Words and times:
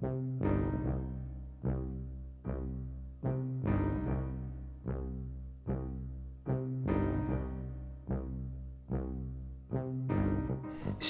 Thank 0.00 0.42
you. 0.42 0.67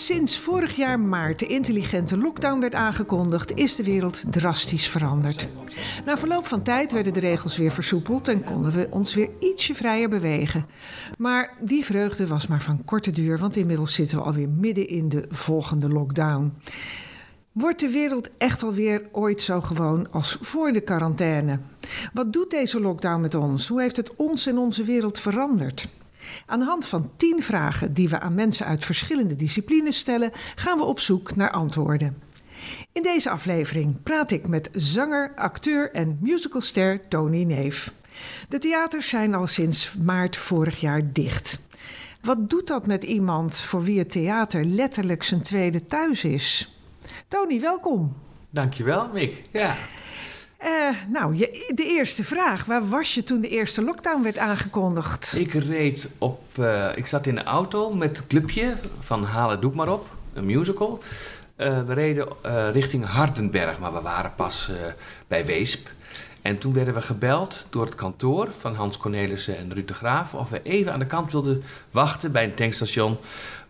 Sinds 0.05 0.39
vorig 0.39 0.77
jaar 0.77 1.01
maart 1.01 1.39
de 1.39 1.47
intelligente 1.47 2.19
lockdown 2.19 2.61
werd 2.61 2.75
aangekondigd, 2.75 3.55
is 3.55 3.77
de 3.77 3.85
wereld 3.85 4.23
drastisch 4.31 4.89
veranderd. 4.89 5.49
Na 6.05 6.19
verloop 6.19 6.47
van 6.47 6.63
tijd 6.63 6.93
werden 6.93 7.13
de 7.13 7.21
regels 7.21 7.57
weer 7.57 7.71
versoepeld 7.71 8.29
en 8.29 8.45
konden 8.45 8.73
we 8.73 8.89
ons 8.91 9.15
weer 9.15 9.31
ietsje 9.41 9.75
vrijer 9.75 10.09
bewegen. 10.09 10.67
Maar 11.19 11.57
die 11.61 11.85
vreugde 11.85 12.27
was 12.27 12.47
maar 12.47 12.63
van 12.63 12.85
korte 12.85 13.11
duur, 13.11 13.39
want 13.39 13.57
inmiddels 13.57 13.95
zitten 13.95 14.19
we 14.19 14.25
alweer 14.25 14.49
midden 14.49 14.89
in 14.89 15.09
de 15.09 15.25
volgende 15.29 15.89
lockdown. 15.89 16.53
Wordt 17.53 17.81
de 17.81 17.91
wereld 17.91 18.31
echt 18.37 18.63
alweer 18.63 19.09
ooit 19.13 19.43
zo 19.43 19.61
gewoon 19.61 20.11
als 20.11 20.39
voor 20.41 20.73
de 20.73 20.81
quarantaine? 20.81 21.59
Wat 22.13 22.33
doet 22.33 22.51
deze 22.51 22.81
lockdown 22.81 23.21
met 23.21 23.35
ons? 23.35 23.69
Hoe 23.69 23.81
heeft 23.81 23.97
het 23.97 24.17
ons 24.17 24.47
en 24.47 24.59
onze 24.59 24.85
wereld 24.85 25.19
veranderd? 25.19 25.89
Aan 26.47 26.59
de 26.59 26.65
hand 26.65 26.87
van 26.87 27.11
tien 27.17 27.43
vragen 27.43 27.93
die 27.93 28.09
we 28.09 28.21
aan 28.21 28.35
mensen 28.35 28.67
uit 28.67 28.85
verschillende 28.85 29.37
disciplines 29.37 29.99
stellen, 29.99 30.31
gaan 30.55 30.79
we 30.79 30.85
op 30.85 31.01
zoek 31.01 31.37
naar 31.37 31.51
antwoorden. 31.51 32.19
In 32.93 33.03
deze 33.03 33.31
aflevering 33.31 34.03
praat 34.03 34.31
ik 34.31 34.47
met 34.47 34.69
zanger, 34.73 35.33
acteur 35.37 35.93
en 35.93 36.19
musicalster 36.21 37.09
Tony 37.09 37.45
Neef. 37.45 37.93
De 38.49 38.59
theaters 38.59 39.09
zijn 39.09 39.35
al 39.35 39.47
sinds 39.47 39.95
maart 40.03 40.37
vorig 40.37 40.81
jaar 40.81 41.13
dicht. 41.13 41.61
Wat 42.21 42.51
doet 42.51 42.67
dat 42.67 42.87
met 42.87 43.05
iemand 43.05 43.61
voor 43.61 43.83
wie 43.83 43.99
het 43.99 44.11
theater 44.11 44.65
letterlijk 44.65 45.23
zijn 45.23 45.43
tweede 45.43 45.87
thuis 45.87 46.25
is? 46.25 46.75
Tony, 47.29 47.61
welkom. 47.61 48.17
Dankjewel, 48.51 49.09
Mick. 49.13 49.43
Ja. 49.53 49.77
Uh, 50.65 50.69
nou, 51.09 51.37
je, 51.37 51.73
de 51.75 51.85
eerste 51.85 52.25
vraag. 52.25 52.65
Waar 52.65 52.89
was 52.89 53.15
je 53.15 53.25
toen 53.25 53.41
de 53.41 53.49
eerste 53.49 53.83
lockdown 53.83 54.23
werd 54.23 54.39
aangekondigd? 54.39 55.37
Ik 55.39 55.53
reed 55.53 56.11
op... 56.19 56.43
Uh, 56.59 56.97
ik 56.97 57.07
zat 57.07 57.27
in 57.27 57.35
de 57.35 57.43
auto 57.43 57.91
met 57.91 58.17
het 58.17 58.27
clubje 58.27 58.75
van 59.01 59.25
Halen 59.25 59.61
Doek 59.61 59.75
maar 59.75 59.93
op. 59.93 60.07
Een 60.33 60.47
musical. 60.47 61.03
Uh, 61.57 61.83
we 61.87 61.95
reden 61.95 62.29
richting 62.73 63.07
Hardenberg, 63.07 63.79
maar 63.79 63.93
we 63.93 64.01
waren 64.01 64.33
pas 64.37 64.71
bij 65.27 65.45
Weesp. 65.45 65.89
En 66.43 66.59
toen 66.59 66.73
werden 66.73 66.95
we 66.95 67.03
gebeld 67.03 67.67
door 67.71 67.85
het 67.85 67.95
kantoor 67.95 68.49
van 68.59 68.75
Hans 68.75 68.97
Cornelissen 68.97 69.59
en 69.59 69.75
Ruud 69.75 69.89
de 69.89 69.95
Graaf... 69.95 70.35
of 70.35 70.49
we 70.49 70.63
even 70.63 70.93
aan 70.93 70.99
de 70.99 71.07
kant 71.07 71.33
wilden 71.33 71.63
wachten 71.91 72.33
bij 72.33 72.45
een 72.45 72.55
tankstation... 72.55 73.17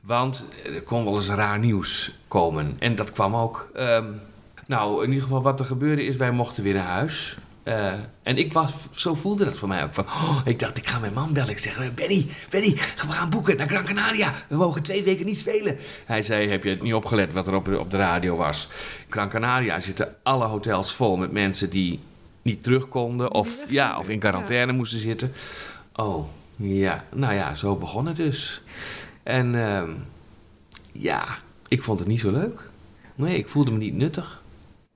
Want 0.01 0.45
er 0.65 0.83
kon 0.83 1.05
wel 1.05 1.15
eens 1.15 1.29
raar 1.29 1.59
nieuws 1.59 2.19
komen. 2.29 2.77
En 2.79 2.95
dat 2.95 3.13
kwam 3.13 3.37
ook. 3.37 3.71
Um, 3.77 4.21
nou, 4.69 5.03
in 5.03 5.09
ieder 5.09 5.23
geval 5.23 5.43
wat 5.43 5.61
er 5.61 5.67
gebeurde 5.67 6.05
is, 6.05 6.17
wij 6.17 6.31
mochten 6.31 6.63
weer 6.63 6.75
naar 6.75 6.87
huis. 6.87 7.37
Uh, 7.65 7.93
en 8.23 8.37
ik 8.37 8.53
was, 8.53 8.73
zo 8.93 9.15
voelde 9.15 9.45
dat 9.45 9.59
voor 9.59 9.69
mij 9.69 9.85
ook. 9.85 9.95
Van, 9.95 10.05
oh, 10.05 10.41
ik 10.45 10.59
dacht, 10.59 10.77
ik 10.77 10.87
ga 10.87 10.99
mijn 10.99 11.13
man 11.13 11.33
bellen. 11.33 11.51
Ik 11.51 11.59
zeg, 11.59 11.95
Benny, 11.95 12.27
Benny, 12.51 12.73
we 13.07 13.13
gaan 13.13 13.29
boeken 13.29 13.57
naar 13.57 13.69
Gran 13.69 13.85
Canaria. 13.85 14.35
We 14.49 14.57
mogen 14.57 14.83
twee 14.83 15.03
weken 15.03 15.27
niet 15.27 15.39
spelen. 15.39 15.77
Hij 16.05 16.23
zei, 16.23 16.49
heb 16.49 16.65
je 16.65 16.71
het 16.71 16.83
niet 16.83 16.95
opgelet 16.95 17.33
wat 17.33 17.49
er 17.49 17.55
op, 17.55 17.69
op 17.69 17.91
de 17.91 17.97
radio 17.97 18.37
was? 18.37 18.69
Gran 19.09 19.29
Canaria 19.29 19.81
zitten 19.81 20.15
alle 20.23 20.45
hotels 20.45 20.95
vol 20.95 21.17
met 21.17 21.33
mensen 21.33 21.71
die 21.71 22.01
niet 22.43 22.63
terug 22.63 22.89
konden. 22.89 23.33
Of, 23.33 23.57
ja, 23.69 23.99
of 23.99 24.09
in 24.09 24.19
quarantaine 24.19 24.73
moesten 24.73 24.99
zitten. 24.99 25.33
Oh, 25.95 26.29
ja. 26.57 27.05
Nou 27.13 27.35
ja, 27.35 27.55
zo 27.55 27.77
begon 27.77 28.07
het 28.07 28.17
dus. 28.17 28.63
En 29.23 29.55
uh, 29.55 29.83
ja, 30.93 31.27
ik 31.69 31.83
vond 31.83 31.99
het 31.99 32.09
niet 32.09 32.21
zo 32.21 32.31
leuk. 32.31 32.61
Nee, 33.15 33.39
ik 33.39 33.49
voelde 33.49 33.71
me 33.71 33.79
niet 33.79 33.95
nuttig. 33.95 34.43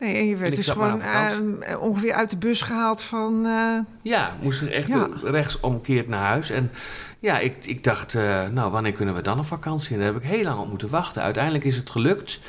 Nee, 0.02 0.16
en 0.16 0.26
je 0.26 0.36
werd 0.36 0.54
dus 0.54 0.68
gewoon 0.68 1.00
uh, 1.00 1.80
ongeveer 1.80 2.12
uit 2.12 2.30
de 2.30 2.36
bus 2.36 2.62
gehaald 2.62 3.02
van... 3.02 3.46
Uh... 3.46 3.78
Ja, 4.02 4.36
moest 4.40 4.62
echt 4.62 4.88
ja. 4.88 5.08
rechts 5.22 5.60
omkeerd 5.60 6.08
naar 6.08 6.26
huis. 6.26 6.50
En 6.50 6.70
ja, 7.18 7.38
ik, 7.38 7.66
ik 7.66 7.84
dacht, 7.84 8.14
uh, 8.14 8.46
nou, 8.48 8.70
wanneer 8.70 8.92
kunnen 8.92 9.14
we 9.14 9.22
dan 9.22 9.38
op 9.38 9.46
vakantie? 9.46 9.92
En 9.92 9.96
daar 9.96 10.12
heb 10.12 10.22
ik 10.22 10.28
heel 10.28 10.44
lang 10.44 10.60
op 10.60 10.68
moeten 10.68 10.88
wachten. 10.88 11.22
Uiteindelijk 11.22 11.64
is 11.64 11.76
het 11.76 11.90
gelukt 11.90 12.40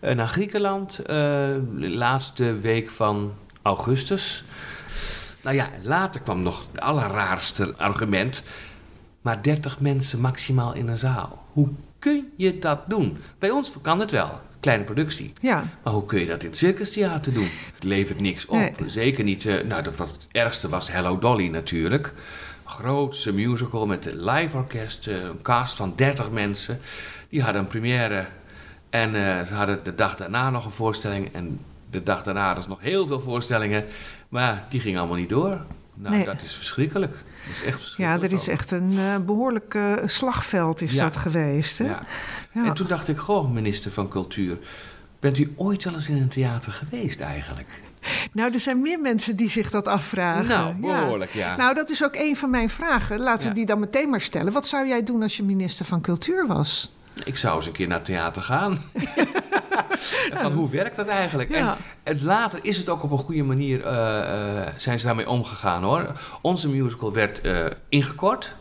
naar 0.00 0.28
Griekenland. 0.28 0.96
de 1.06 1.88
laatste 1.88 2.58
week 2.58 2.90
van 2.90 3.32
augustus. 3.62 4.44
Nou 5.42 5.56
ja, 5.56 5.68
later 5.82 6.20
kwam 6.20 6.42
nog 6.42 6.66
het 6.72 6.80
allerraarste 6.80 7.74
argument. 7.76 8.42
Maar 9.20 9.42
30 9.42 9.80
mensen 9.80 10.20
maximaal 10.20 10.74
in 10.74 10.88
een 10.88 10.98
zaal. 10.98 11.46
Hoe 11.52 11.68
kun 11.98 12.32
je 12.36 12.58
dat 12.58 12.78
doen? 12.86 13.18
Bij 13.38 13.50
ons 13.50 13.72
kan 13.82 14.00
het 14.00 14.10
wel 14.10 14.40
kleine 14.66 14.84
productie. 14.84 15.32
Ja. 15.40 15.64
Maar 15.82 15.92
hoe 15.92 16.04
kun 16.04 16.20
je 16.20 16.26
dat 16.26 16.42
in 16.42 16.48
het 16.48 16.56
circustheater 16.56 17.32
doen? 17.32 17.48
Het 17.74 17.84
levert 17.84 18.20
niks 18.20 18.46
op. 18.46 18.72
Zeker 18.86 19.24
niet. 19.24 19.44
Uh, 19.44 19.62
nou, 19.62 19.82
dat 19.82 19.96
was 19.96 20.10
het 20.10 20.26
ergste 20.32 20.68
was 20.68 20.90
Hello 20.90 21.18
Dolly 21.18 21.48
natuurlijk. 21.48 22.12
Grootste 22.64 23.32
musical 23.32 23.86
met 23.86 24.06
een 24.06 24.24
live 24.24 24.56
orkest, 24.56 25.06
uh, 25.06 25.22
een 25.22 25.42
cast 25.42 25.76
van 25.76 25.92
30 25.96 26.30
mensen. 26.30 26.80
Die 27.28 27.42
hadden 27.42 27.62
een 27.62 27.68
première 27.68 28.26
en 28.90 29.14
uh, 29.14 29.42
ze 29.42 29.54
hadden 29.54 29.80
de 29.82 29.94
dag 29.94 30.16
daarna 30.16 30.50
nog 30.50 30.64
een 30.64 30.70
voorstelling. 30.70 31.34
En 31.34 31.60
de 31.90 32.02
dag 32.02 32.22
daarna 32.22 32.54
dus 32.54 32.66
nog 32.66 32.80
heel 32.80 33.06
veel 33.06 33.20
voorstellingen. 33.20 33.84
Maar 34.28 34.64
die 34.70 34.80
gingen 34.80 34.98
allemaal 34.98 35.18
niet 35.18 35.28
door. 35.28 35.60
Nou, 35.94 36.24
dat 36.24 36.42
is 36.42 36.54
verschrikkelijk. 36.54 37.16
Dat 37.46 37.56
is 37.56 37.64
echt 37.64 37.94
ja, 37.96 38.20
er 38.20 38.32
is 38.32 38.48
echt 38.48 38.70
een 38.70 38.92
uh, 38.92 39.16
behoorlijk 39.18 39.78
slagveld 40.04 40.82
is 40.82 40.96
dat 40.96 41.16
geweest. 41.16 41.78
Hè? 41.78 41.84
Ja. 41.84 42.02
En 42.52 42.74
toen 42.74 42.86
dacht 42.86 43.08
ik, 43.08 43.16
goh, 43.16 43.50
minister 43.50 43.90
van 43.90 44.08
Cultuur, 44.08 44.58
bent 45.20 45.38
u 45.38 45.52
ooit 45.56 45.84
wel 45.84 45.94
eens 45.94 46.08
in 46.08 46.16
een 46.16 46.28
theater 46.28 46.72
geweest 46.72 47.20
eigenlijk? 47.20 47.68
Nou, 48.32 48.52
er 48.52 48.60
zijn 48.60 48.80
meer 48.80 49.00
mensen 49.00 49.36
die 49.36 49.48
zich 49.48 49.70
dat 49.70 49.86
afvragen. 49.86 50.48
Nou, 50.48 50.74
behoorlijk, 50.74 51.30
ja. 51.30 51.56
Nou, 51.56 51.74
dat 51.74 51.90
is 51.90 52.04
ook 52.04 52.14
een 52.16 52.36
van 52.36 52.50
mijn 52.50 52.70
vragen. 52.70 53.20
Laten 53.20 53.48
we 53.48 53.54
die 53.54 53.66
dan 53.66 53.80
meteen 53.80 54.10
maar 54.10 54.20
stellen. 54.20 54.52
Wat 54.52 54.66
zou 54.66 54.88
jij 54.88 55.02
doen 55.02 55.22
als 55.22 55.36
je 55.36 55.42
minister 55.42 55.86
van 55.86 56.00
Cultuur 56.00 56.46
was? 56.46 56.92
Ik 57.24 57.36
zou 57.36 57.56
eens 57.56 57.66
een 57.66 57.72
keer 57.72 57.88
naar 57.88 58.02
theater 58.02 58.42
gaan. 58.42 58.78
van 60.42 60.52
hoe 60.52 60.70
werkt 60.70 60.96
dat 60.96 61.06
eigenlijk? 61.06 61.50
En, 61.50 61.74
en, 62.02 62.24
later 62.24 62.58
is 62.62 62.76
het 62.76 62.88
ook 62.88 63.02
op 63.02 63.10
een 63.10 63.18
goede 63.18 63.42
manier, 63.42 63.78
uh, 63.78 64.66
zijn 64.76 64.98
ze 64.98 65.06
daarmee 65.06 65.28
omgegaan 65.28 65.82
hoor. 65.82 66.12
Onze 66.40 66.68
musical 66.68 67.12
werd 67.12 67.44
uh, 67.44 67.66
ingekort. 67.88 68.52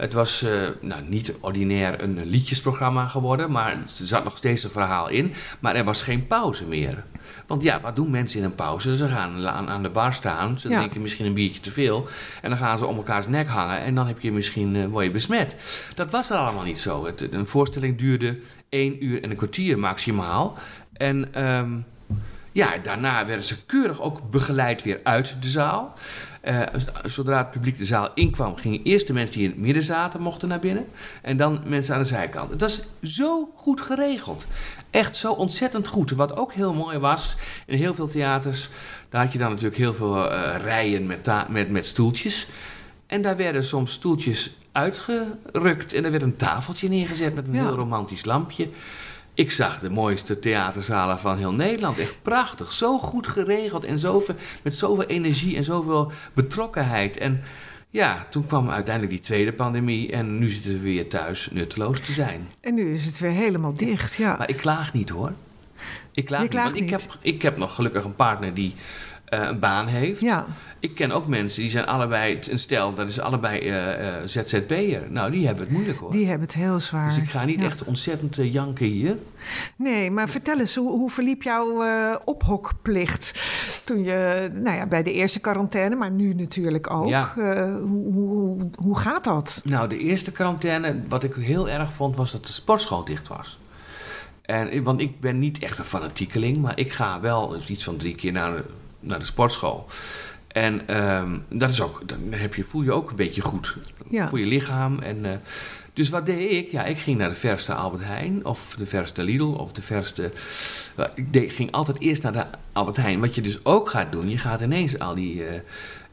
Het 0.00 0.12
was 0.12 0.42
uh, 0.42 0.50
nou, 0.80 1.02
niet 1.08 1.34
ordinair 1.40 2.02
een 2.02 2.24
liedjesprogramma 2.24 3.06
geworden, 3.06 3.50
maar 3.50 3.72
er 3.72 3.82
zat 3.86 4.24
nog 4.24 4.36
steeds 4.36 4.64
een 4.64 4.70
verhaal 4.70 5.08
in. 5.08 5.32
Maar 5.58 5.74
er 5.74 5.84
was 5.84 6.02
geen 6.02 6.26
pauze 6.26 6.64
meer. 6.64 7.04
Want 7.46 7.62
ja, 7.62 7.80
wat 7.80 7.96
doen 7.96 8.10
mensen 8.10 8.38
in 8.38 8.44
een 8.44 8.54
pauze? 8.54 8.96
Ze 8.96 9.08
gaan 9.08 9.48
aan, 9.48 9.68
aan 9.68 9.82
de 9.82 9.88
bar 9.88 10.12
staan, 10.12 10.58
ze 10.58 10.68
ja. 10.68 10.78
drinken 10.78 11.00
misschien 11.00 11.26
een 11.26 11.34
biertje 11.34 11.60
te 11.60 11.70
veel. 11.70 12.08
En 12.42 12.48
dan 12.48 12.58
gaan 12.58 12.78
ze 12.78 12.86
om 12.86 12.96
elkaars 12.96 13.26
nek 13.26 13.48
hangen 13.48 13.80
en 13.80 13.94
dan 13.94 14.06
heb 14.06 14.20
je 14.20 14.32
misschien, 14.32 14.74
uh, 14.74 14.86
word 14.86 15.04
je 15.04 15.10
besmet. 15.10 15.56
Dat 15.94 16.10
was 16.10 16.30
er 16.30 16.36
allemaal 16.36 16.64
niet 16.64 16.78
zo. 16.78 17.06
Het, 17.06 17.32
een 17.32 17.46
voorstelling 17.46 17.98
duurde 17.98 18.38
één 18.68 19.04
uur 19.04 19.22
en 19.22 19.30
een 19.30 19.36
kwartier 19.36 19.78
maximaal. 19.78 20.58
En 20.92 21.44
um, 21.46 21.84
ja, 22.52 22.78
daarna 22.82 23.26
werden 23.26 23.44
ze 23.44 23.64
keurig 23.64 24.00
ook 24.00 24.30
begeleid 24.30 24.82
weer 24.82 25.00
uit 25.02 25.36
de 25.40 25.48
zaal. 25.48 25.94
Uh, 26.44 26.60
zodra 27.04 27.38
het 27.38 27.50
publiek 27.50 27.78
de 27.78 27.84
zaal 27.84 28.10
inkwam, 28.14 28.56
gingen 28.56 28.82
eerst 28.82 29.06
de 29.06 29.12
mensen 29.12 29.34
die 29.34 29.44
in 29.44 29.50
het 29.50 29.60
midden 29.60 29.82
zaten, 29.82 30.20
mochten 30.20 30.48
naar 30.48 30.58
binnen. 30.58 30.86
En 31.22 31.36
dan 31.36 31.60
mensen 31.66 31.94
aan 31.94 32.00
de 32.00 32.06
zijkant. 32.06 32.50
Het 32.50 32.60
was 32.60 32.80
zo 33.02 33.52
goed 33.56 33.80
geregeld. 33.80 34.46
Echt 34.90 35.16
zo 35.16 35.32
ontzettend 35.32 35.88
goed. 35.88 36.10
Wat 36.10 36.36
ook 36.36 36.52
heel 36.52 36.72
mooi 36.72 36.98
was, 36.98 37.36
in 37.66 37.76
heel 37.76 37.94
veel 37.94 38.06
theaters, 38.06 38.68
daar 39.08 39.22
had 39.24 39.32
je 39.32 39.38
dan 39.38 39.50
natuurlijk 39.50 39.76
heel 39.76 39.94
veel 39.94 40.32
uh, 40.32 40.54
rijen 40.62 41.06
met, 41.06 41.30
met, 41.48 41.70
met 41.70 41.86
stoeltjes. 41.86 42.46
En 43.06 43.22
daar 43.22 43.36
werden 43.36 43.64
soms 43.64 43.92
stoeltjes 43.92 44.50
uitgerukt 44.72 45.92
en 45.92 46.04
er 46.04 46.10
werd 46.10 46.22
een 46.22 46.36
tafeltje 46.36 46.88
neergezet 46.88 47.34
met 47.34 47.46
een 47.46 47.54
ja. 47.54 47.64
heel 47.64 47.74
romantisch 47.74 48.24
lampje. 48.24 48.68
Ik 49.40 49.50
zag 49.50 49.80
de 49.80 49.90
mooiste 49.90 50.38
theaterzalen 50.38 51.18
van 51.18 51.36
heel 51.36 51.52
Nederland. 51.52 51.98
Echt 51.98 52.22
prachtig. 52.22 52.72
Zo 52.72 52.98
goed 52.98 53.26
geregeld 53.26 53.84
en 53.84 53.98
zoveel, 53.98 54.34
met 54.62 54.74
zoveel 54.74 55.04
energie 55.04 55.56
en 55.56 55.64
zoveel 55.64 56.12
betrokkenheid. 56.32 57.16
En 57.16 57.42
ja, 57.90 58.26
toen 58.30 58.46
kwam 58.46 58.70
uiteindelijk 58.70 59.14
die 59.14 59.24
tweede 59.24 59.52
pandemie 59.52 60.12
en 60.12 60.38
nu 60.38 60.48
zitten 60.48 60.72
we 60.72 60.78
weer 60.78 61.08
thuis 61.08 61.48
nutteloos 61.50 62.00
te 62.00 62.12
zijn. 62.12 62.48
En 62.60 62.74
nu 62.74 62.92
is 62.92 63.06
het 63.06 63.18
weer 63.18 63.30
helemaal 63.30 63.74
dicht, 63.74 64.14
ja. 64.14 64.36
Maar 64.36 64.48
ik 64.48 64.56
klaag 64.56 64.92
niet 64.92 65.08
hoor. 65.08 65.32
Ik 66.12 66.24
klaag, 66.24 66.42
niet, 66.42 66.52
want 66.52 66.74
niet. 66.74 66.82
Ik, 66.82 66.90
heb, 66.90 67.02
ik 67.20 67.42
heb 67.42 67.56
nog 67.56 67.74
gelukkig 67.74 68.04
een 68.04 68.16
partner 68.16 68.54
die 68.54 68.74
een 69.30 69.58
baan 69.58 69.86
heeft. 69.86 70.20
Ja. 70.20 70.46
Ik 70.78 70.94
ken 70.94 71.12
ook 71.12 71.26
mensen 71.26 71.62
die 71.62 71.70
zijn 71.70 71.86
allebei, 71.86 72.38
een 72.50 72.58
stel, 72.58 72.94
dat 72.94 73.08
is 73.08 73.20
allebei 73.20 73.60
uh, 73.60 73.76
uh, 73.86 74.14
ZZP'er. 74.24 75.02
Nou, 75.08 75.30
die 75.30 75.46
hebben 75.46 75.64
het 75.64 75.72
moeilijk 75.72 75.98
hoor. 75.98 76.10
Die 76.10 76.26
hebben 76.26 76.46
het 76.46 76.56
heel 76.56 76.80
zwaar. 76.80 77.08
Dus 77.08 77.16
ik 77.16 77.30
ga 77.30 77.44
niet 77.44 77.60
ja. 77.60 77.66
echt 77.66 77.84
ontzettend 77.84 78.36
janken 78.36 78.86
hier. 78.86 79.16
Nee, 79.76 80.10
maar 80.10 80.28
vertel 80.28 80.58
eens, 80.58 80.74
hoe, 80.74 80.90
hoe 80.90 81.10
verliep 81.10 81.42
jouw 81.42 81.84
ophokplicht 82.24 83.42
toen 83.84 84.04
je, 84.04 84.50
nou 84.52 84.76
ja, 84.76 84.86
bij 84.86 85.02
de 85.02 85.12
eerste 85.12 85.40
quarantaine, 85.40 85.96
maar 85.96 86.10
nu 86.10 86.34
natuurlijk 86.34 86.90
ook. 86.90 87.08
Ja. 87.08 87.32
Hoe, 87.80 88.12
hoe, 88.12 88.70
hoe 88.74 88.98
gaat 88.98 89.24
dat? 89.24 89.62
Nou, 89.64 89.88
de 89.88 89.98
eerste 89.98 90.32
quarantaine, 90.32 91.00
wat 91.08 91.22
ik 91.22 91.34
heel 91.34 91.68
erg 91.68 91.92
vond, 91.92 92.16
was 92.16 92.32
dat 92.32 92.46
de 92.46 92.52
sportschool 92.52 93.04
dicht 93.04 93.28
was. 93.28 93.58
En, 94.42 94.82
want 94.82 95.00
ik 95.00 95.20
ben 95.20 95.38
niet 95.38 95.58
echt 95.58 95.78
een 95.78 95.84
fanatiekeling, 95.84 96.56
maar 96.56 96.78
ik 96.78 96.92
ga 96.92 97.20
wel 97.20 97.56
iets 97.68 97.84
van 97.84 97.96
drie 97.96 98.14
keer 98.14 98.32
naar 98.32 98.62
naar 99.00 99.18
de 99.18 99.24
sportschool. 99.24 99.86
En 100.48 100.88
ehm, 100.88 101.38
dat 101.48 101.70
is 101.70 101.80
ook, 101.80 102.02
dan 102.08 102.18
heb 102.30 102.54
je, 102.54 102.62
voel 102.64 102.82
je 102.82 102.92
ook 102.92 103.10
een 103.10 103.16
beetje 103.16 103.40
goed 103.42 103.76
Ja. 104.08 104.28
voor 104.28 104.38
je 104.38 104.46
lichaam. 104.46 104.98
En, 104.98 105.24
eh, 105.26 105.32
dus 105.92 106.08
wat 106.08 106.26
deed 106.26 106.50
ik? 106.50 106.70
Ja, 106.70 106.84
ik 106.84 106.98
ging 106.98 107.18
naar 107.18 107.28
de 107.28 107.34
verste 107.34 107.74
Albert 107.74 108.04
Heijn 108.04 108.44
of 108.44 108.74
de 108.78 108.86
verste 108.86 109.22
Lidl 109.22 109.44
of 109.44 109.72
de 109.72 109.82
verste... 109.82 110.30
eh, 110.96 111.04
Ik 111.14 111.32
deed, 111.32 111.52
ging 111.52 111.72
altijd 111.72 112.00
eerst 112.00 112.22
naar 112.22 112.32
de 112.32 112.44
Albert 112.72 112.96
Heijn. 112.96 113.20
Wat 113.20 113.34
je 113.34 113.40
dus 113.40 113.64
ook 113.64 113.90
gaat 113.90 114.12
doen, 114.12 114.28
je 114.28 114.38
gaat 114.38 114.60
ineens 114.60 114.98
al 114.98 115.14
die 115.14 115.44
eh, 115.46 115.60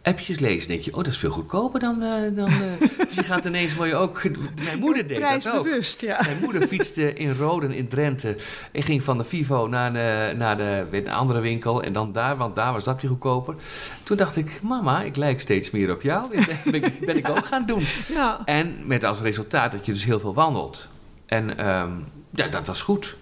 appjes 0.08 0.40
lezen. 0.40 0.68
denk 0.68 0.82
je, 0.82 0.92
oh, 0.92 0.98
dat 0.98 1.08
is 1.08 1.18
veel 1.18 1.30
goedkoper 1.32 1.80
dan... 1.80 2.02
eh, 2.02 2.36
dan 2.36 2.48
eh, 2.48 2.80
dus 2.98 3.14
je 3.16 3.24
gaat 3.24 3.46
ineens, 3.46 3.76
word 3.76 3.90
je 3.90 3.96
ook... 3.96 4.22
Mijn 4.64 4.80
moeder 4.80 5.08
deed 5.08 5.20
dat 5.20 5.26
ook. 5.34 5.40
Prijsbewust, 5.42 6.02
ja. 6.02 6.22
Mijn 6.26 6.38
moeder 6.42 6.68
fietste 6.68 7.14
in 7.14 7.34
Roden 7.36 7.72
in 7.72 7.88
Drenthe. 7.88 8.36
En 8.72 8.84
ging 8.84 9.04
van 9.04 9.18
de 9.18 9.24
Vivo 9.24 9.68
naar 9.68 9.94
de, 9.94 10.34
naar 10.38 10.58
de 10.58 10.86
een 10.92 11.10
andere 11.10 11.40
winkel. 11.40 11.84
En 11.84 11.94
dan 11.94 12.12
daar, 12.12 12.38
want 12.38 12.56
daar 12.56 12.74
was 12.74 12.84
dat 12.84 13.02
weer 13.02 13.12
goedkoper. 13.12 13.56
Toen 14.04 14.18
dacht 14.18 14.36
ik, 14.36 14.62
mama, 14.62 15.02
ik 15.02 15.16
lijk 15.16 15.40
steeds 15.42 15.72
meer 15.72 15.92
op 15.92 16.02
jou. 16.02 16.36
Dat 16.36 16.46
ben, 16.64 16.74
ik- 16.84 17.06
ben 17.06 17.18
ik 17.18 17.30
ook 17.38 17.46
gaan 17.46 17.66
doen. 17.66 17.84
Ja. 18.08 18.42
En 18.46 18.76
met 18.86 19.04
als 19.04 19.20
resultaat 19.20 19.72
dat 19.72 19.86
je 19.86 19.92
dus 19.94 20.06
heel 20.06 20.20
veel 20.20 20.34
wandelt. 20.34 20.88
En 21.26 21.58
ehm, 21.58 21.92
ja, 22.30 22.48
dat 22.48 22.68
was 22.68 22.82
goed. 22.82 23.16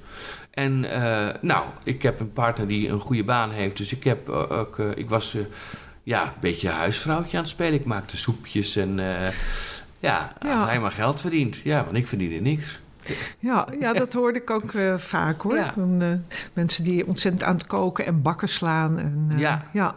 En 0.51 0.91
eh, 0.91 1.33
nou, 1.41 1.63
ik 1.83 2.01
heb 2.01 2.19
een 2.19 2.31
partner 2.33 2.67
die 2.67 2.89
een 2.89 2.99
goede 2.99 3.23
baan 3.23 3.51
heeft. 3.51 3.77
Dus 3.77 3.91
ik, 3.93 4.03
heb, 4.03 4.29
ook, 4.29 4.79
ik 4.79 5.09
was 5.09 5.35
ja, 6.05 6.23
een 6.23 6.31
beetje 6.39 6.69
huisvrouwtje 6.69 7.37
aan 7.37 7.43
het 7.43 7.51
spelen. 7.51 7.73
Ik 7.73 7.85
maakte 7.85 8.17
soepjes 8.17 8.75
en 8.75 8.99
eh, 8.99 9.31
ja, 9.99 10.33
Ja. 10.41 10.59
als 10.59 10.69
hij 10.69 10.79
maar 10.79 10.91
geld 10.91 11.21
verdient. 11.21 11.55
Ja, 11.57 11.83
want 11.83 11.97
ik 11.97 12.07
verdiende 12.07 12.35
niks. 12.49 12.79
Ja, 13.39 13.67
ja, 13.79 13.93
dat 13.93 14.13
hoorde 14.13 14.39
ik 14.39 14.49
ook 14.49 14.73
eh, 14.73 14.97
vaak 14.97 15.41
hoor. 15.41 15.55
Ja. 15.55 15.71
Van, 15.71 16.01
eh, 16.01 16.37
mensen 16.53 16.83
die 16.83 17.07
ontzettend 17.07 17.43
aan 17.43 17.55
het 17.55 17.65
koken 17.65 18.05
en 18.05 18.21
bakken 18.21 18.49
slaan. 18.49 18.99
En, 18.99 19.31
Ja. 19.37 19.65
ja. 19.73 19.95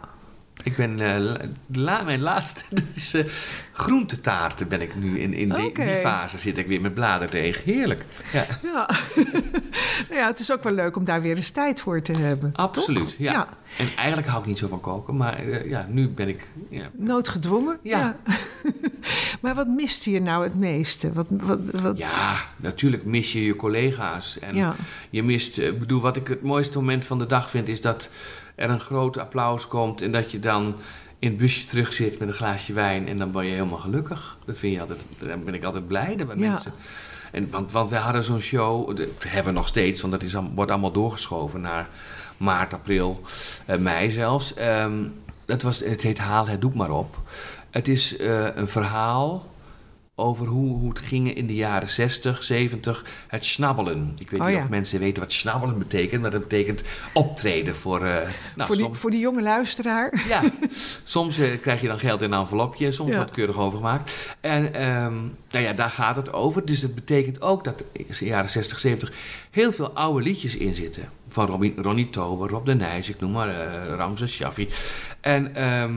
Ik 0.63 0.75
ben, 0.75 0.99
eh, 1.01 1.35
la- 1.67 2.01
mijn 2.01 2.21
laatste, 2.21 2.63
dat 2.75 2.83
is 2.95 3.13
eh 3.13 3.25
groentetaarten 3.73 4.67
ben 4.67 4.81
ik 4.81 4.95
nu 4.95 5.19
in, 5.19 5.33
in 5.33 5.49
die- 5.49 5.93
fase 6.01 6.37
zit 6.37 6.57
ik 6.57 6.67
weer 6.67 6.81
met 6.81 6.93
bladerdeeg. 6.93 7.63
Heerlijk. 7.63 8.05
Ja, 8.33 8.45
Ja. 8.63 8.89
nou 10.09 10.19
ja, 10.19 10.27
het 10.27 10.39
is 10.39 10.51
ook 10.51 10.63
wel 10.63 10.73
leuk 10.73 10.95
om 10.95 11.03
daar 11.03 11.21
weer 11.21 11.35
eens 11.35 11.49
tijd 11.49 11.81
voor 11.81 12.01
te 12.01 12.11
hebben. 12.11 12.51
absoluut. 12.55 13.15
Ja. 13.17 13.31
ja. 13.31 13.47
En 13.77 13.87
eigenlijk 13.97 14.27
hou 14.27 14.41
ik 14.41 14.47
niet 14.47 14.57
zo 14.57 14.67
van 14.67 14.79
koken, 14.81 15.17
maar 15.17 15.37
eh, 15.39 15.69
ja, 15.69 15.85
nu 15.89 16.07
ben 16.07 16.27
ik... 16.27 16.47
Ja. 16.69 16.89
Noodgedwongen. 16.93 17.77
Ja. 17.83 18.15
maar 19.41 19.55
wat 19.55 19.67
mist 19.67 20.05
je 20.05 20.21
nou 20.21 20.43
het 20.43 20.55
meeste? 20.55 21.13
Wat, 21.13 21.25
wat, 21.29 21.59
wat... 21.81 21.97
ja, 21.97 22.35
natuurlijk 22.55 23.05
mis 23.05 23.33
je 23.33 23.45
je 23.45 23.55
collega's. 23.55 24.39
En 24.39 24.55
Ja. 24.55 24.75
je 25.09 25.23
mist, 25.23 25.57
ik 25.57 25.79
bedoel, 25.79 26.01
wat 26.01 26.15
ik 26.17 26.27
het 26.27 26.41
mooiste 26.41 26.77
moment 26.77 27.05
van 27.05 27.19
de 27.19 27.25
dag 27.25 27.49
vind, 27.49 27.67
is 27.67 27.81
dat 27.81 28.09
er 28.59 28.69
een 28.69 28.79
groot 28.79 29.17
applaus 29.17 29.67
komt 29.67 30.01
en 30.01 30.11
dat 30.11 30.31
je 30.31 30.39
dan 30.39 30.75
in 31.19 31.29
het 31.29 31.37
busje 31.37 31.65
terug 31.65 31.93
zit 31.93 32.19
met 32.19 32.27
een 32.27 32.33
glaasje 32.33 32.73
wijn 32.73 33.07
en 33.07 33.17
dan 33.17 33.31
ben 33.31 33.45
je 33.45 33.51
helemaal 33.53 33.77
gelukkig. 33.77 34.37
Dat 34.45 34.57
vind 34.57 34.73
je 34.73 34.81
altijd, 34.81 34.99
dan 35.19 35.43
ben 35.43 35.53
ik 35.53 35.63
altijd 35.63 35.87
blij 35.87 36.15
dat 36.15 36.27
bij 36.27 36.35
Ja. 36.37 36.49
mensen. 36.49 36.71
En, 37.31 37.49
want, 37.49 37.71
want 37.71 37.89
wij 37.89 37.99
hadden 37.99 38.23
zo'n 38.23 38.39
show, 38.39 38.97
dat 38.97 39.07
hebben 39.27 39.53
we 39.53 39.59
nog 39.59 39.67
steeds, 39.67 40.01
want 40.01 40.13
dat 40.13 40.23
is, 40.23 40.33
wordt 40.55 40.71
allemaal 40.71 40.91
doorgeschoven 40.91 41.61
naar 41.61 41.89
maart, 42.37 42.73
april, 42.73 43.21
eh, 43.65 43.77
mei 43.77 44.11
zelfs. 44.11 44.53
Ehm, 44.53 45.03
dat 45.45 45.61
was, 45.61 45.79
het 45.79 46.01
heet 46.01 46.17
Haal 46.17 46.47
het 46.47 46.61
doek 46.61 46.73
maar 46.73 46.91
op. 46.91 47.17
Het 47.69 47.87
is 47.87 48.17
eh, 48.17 48.55
een 48.55 48.67
verhaal 48.67 49.45
over 50.19 50.47
hoe, 50.47 50.77
hoe 50.77 50.89
het 50.89 50.99
ging 50.99 51.35
in 51.35 51.47
de 51.47 51.55
jaren 51.55 51.89
60, 51.89 52.43
70. 52.43 53.05
Het 53.27 53.45
snabbelen. 53.45 54.15
Ik 54.17 54.29
weet 54.29 54.39
Oh, 54.39 54.45
niet 54.47 54.55
ja. 54.55 54.61
of 54.63 54.69
mensen 54.69 54.99
weten 54.99 55.21
wat 55.23 55.31
snabbelen 55.31 55.77
betekent, 55.77 56.21
maar 56.21 56.31
dat 56.31 56.41
betekent 56.41 56.83
optreden 57.13 57.75
voor. 57.75 57.99
nou, 57.99 58.27
voor, 58.55 58.75
die, 58.75 58.85
soms, 58.85 58.97
voor 58.97 59.11
die 59.11 59.19
jonge 59.19 59.41
luisteraar. 59.41 60.23
ja, 60.27 60.41
soms 61.03 61.37
eh, 61.37 61.47
krijg 61.61 61.81
je 61.81 61.87
dan 61.87 61.99
geld 61.99 62.21
in 62.21 62.31
een 62.31 62.39
envelopje, 62.39 62.91
soms 62.91 63.09
Ja. 63.09 63.15
wordt 63.15 63.31
keurig 63.31 63.57
overgemaakt. 63.57 64.35
En 64.39 64.73
ehm, 64.73 65.13
nou 65.51 65.63
ja, 65.65 65.73
daar 65.73 65.89
gaat 65.89 66.15
het 66.15 66.33
over. 66.33 66.65
Dus 66.65 66.79
dat 66.79 66.95
betekent 66.95 67.41
ook 67.41 67.63
dat 67.63 67.83
in 67.91 68.05
de 68.19 68.25
jaren 68.25 68.49
60, 68.49 68.79
70 68.79 69.11
heel 69.51 69.71
veel 69.71 69.91
oude 69.91 70.23
liedjes 70.23 70.55
in 70.55 70.75
zitten. 70.75 71.09
Van 71.29 71.45
Robin, 71.45 71.73
Ronnie 71.77 72.09
Tober, 72.09 72.49
Rob 72.49 72.65
de 72.65 72.75
Nijs, 72.75 73.09
ik 73.09 73.19
noem 73.19 73.31
maar 73.31 73.49
eh 73.49 73.95
Ramses 73.95 74.33
Shaffi. 74.33 74.69
En 75.21 75.55
ehm, 75.55 75.93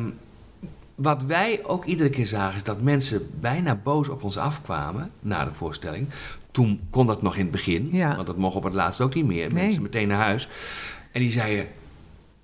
wat 1.03 1.23
wij 1.23 1.61
ook 1.65 1.85
iedere 1.85 2.11
keer 2.11 2.27
zagen, 2.27 2.57
is 2.57 2.65
dat 2.65 2.81
mensen 2.81 3.31
bijna 3.41 3.75
boos 3.75 4.09
op 4.09 4.23
ons 4.23 4.37
afkwamen 4.39 5.11
na 5.21 5.45
de 5.45 5.53
voorstelling. 5.55 6.09
Toen 6.51 6.81
kon 6.91 7.07
dat 7.07 7.23
nog 7.23 7.35
in 7.37 7.43
het 7.43 7.51
begin, 7.51 7.89
Ja. 7.93 8.15
want 8.15 8.27
dat 8.27 8.37
mocht 8.37 8.57
op 8.57 8.63
het 8.63 8.73
laatst 8.75 9.01
ook 9.01 9.15
niet 9.15 9.27
meer. 9.27 9.53
Nee. 9.53 9.63
Mensen 9.65 9.83
meteen 9.83 10.09
naar 10.09 10.23
huis. 10.23 10.49
En 11.13 11.21
die 11.21 11.31
zeiden, 11.31 11.67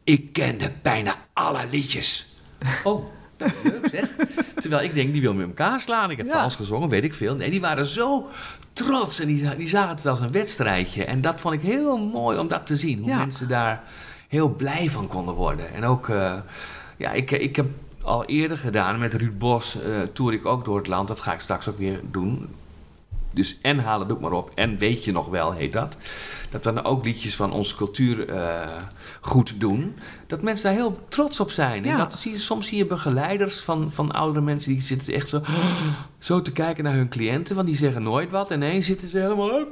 ik 0.04 0.32
kende 0.32 0.72
bijna 0.82 1.14
alle 1.32 1.64
liedjes. 1.70 2.26
Oh, 2.84 3.04
dat 3.36 3.48
is 3.48 3.62
leuk 3.62 3.88
zeg. 3.92 4.08
Terwijl 4.54 4.82
ik 4.84 4.94
denk, 4.94 5.12
die 5.12 5.22
wil 5.22 5.34
met 5.34 5.46
elkaar 5.46 5.80
slaan. 5.80 6.10
Ik 6.10 6.16
heb 6.16 6.26
Ja. 6.26 6.32
vals 6.32 6.56
gezongen, 6.56 6.88
weet 6.88 7.04
ik 7.04 7.14
veel. 7.14 7.34
Nee, 7.36 7.50
die 7.50 7.60
waren 7.60 7.86
zo 7.86 8.28
trots 8.72 9.20
en 9.20 9.26
die, 9.26 9.56
die 9.56 9.68
zagen 9.68 9.96
het 9.96 10.06
als 10.06 10.20
een 10.20 10.32
wedstrijdje. 10.32 11.04
En 11.04 11.20
dat 11.20 11.40
vond 11.40 11.54
ik 11.54 11.60
heel 11.60 11.98
mooi 11.98 12.38
om 12.38 12.48
dat 12.48 12.66
te 12.66 12.76
zien. 12.76 12.98
Hoe 12.98 13.08
Ja. 13.08 13.18
mensen 13.18 13.48
daar 13.48 13.82
heel 14.28 14.48
blij 14.48 14.88
van 14.90 15.06
konden 15.08 15.34
worden. 15.34 15.74
En 15.74 15.84
ook, 15.84 16.08
eh, 16.08 16.34
ja, 16.96 17.10
ik, 17.12 17.30
ik 17.30 17.56
heb 17.56 17.66
al 18.08 18.24
eerder 18.24 18.58
gedaan 18.58 18.98
met 18.98 19.14
Ruud 19.14 19.38
Bos, 19.38 19.80
eh 19.80 20.02
toer 20.12 20.32
ik 20.32 20.46
ook 20.46 20.64
door 20.64 20.76
het 20.76 20.86
land. 20.86 21.08
Dat 21.08 21.20
ga 21.20 21.32
ik 21.32 21.40
straks 21.40 21.68
ook 21.68 21.78
weer 21.78 22.00
doen. 22.10 22.48
Dus 23.30 23.58
en 23.62 23.78
halen 23.78 24.08
doe 24.08 24.16
ik 24.16 24.22
maar 24.22 24.32
op. 24.32 24.50
En 24.54 24.78
weet 24.78 25.04
je 25.04 25.12
nog 25.12 25.28
wel, 25.28 25.52
heet 25.52 25.72
dat. 25.72 25.96
Dat 26.50 26.64
we 26.64 26.72
dan 26.72 26.84
ook 26.84 27.04
liedjes 27.04 27.36
van 27.36 27.52
onze 27.52 27.76
cultuur 27.76 28.28
eh, 28.28 28.82
goed 29.20 29.60
doen. 29.60 29.96
Dat 30.28 30.42
mensen 30.42 30.64
daar 30.64 30.78
heel 30.80 30.98
trots 31.08 31.40
op 31.40 31.50
zijn. 31.50 31.82
En 31.84 31.88
Ja. 31.90 31.96
dat 31.96 32.18
zie 32.18 32.32
je, 32.32 32.38
soms 32.38 32.66
zie 32.66 32.78
je 32.78 32.86
begeleiders 32.86 33.60
van, 33.60 33.92
van 33.92 34.12
oudere 34.12 34.44
mensen... 34.44 34.72
die 34.72 34.82
zitten 34.82 35.14
echt 35.14 35.28
zo, 35.28 35.40
zo 36.18 36.42
te 36.42 36.52
kijken 36.52 36.84
naar 36.84 36.92
hun 36.94 37.08
cliënten. 37.08 37.54
Want 37.54 37.66
die 37.66 37.76
zeggen 37.76 38.02
nooit 38.02 38.30
wat. 38.30 38.50
En 38.50 38.56
ineens 38.62 38.86
zitten 38.86 39.08
ze 39.08 39.18
helemaal... 39.18 39.48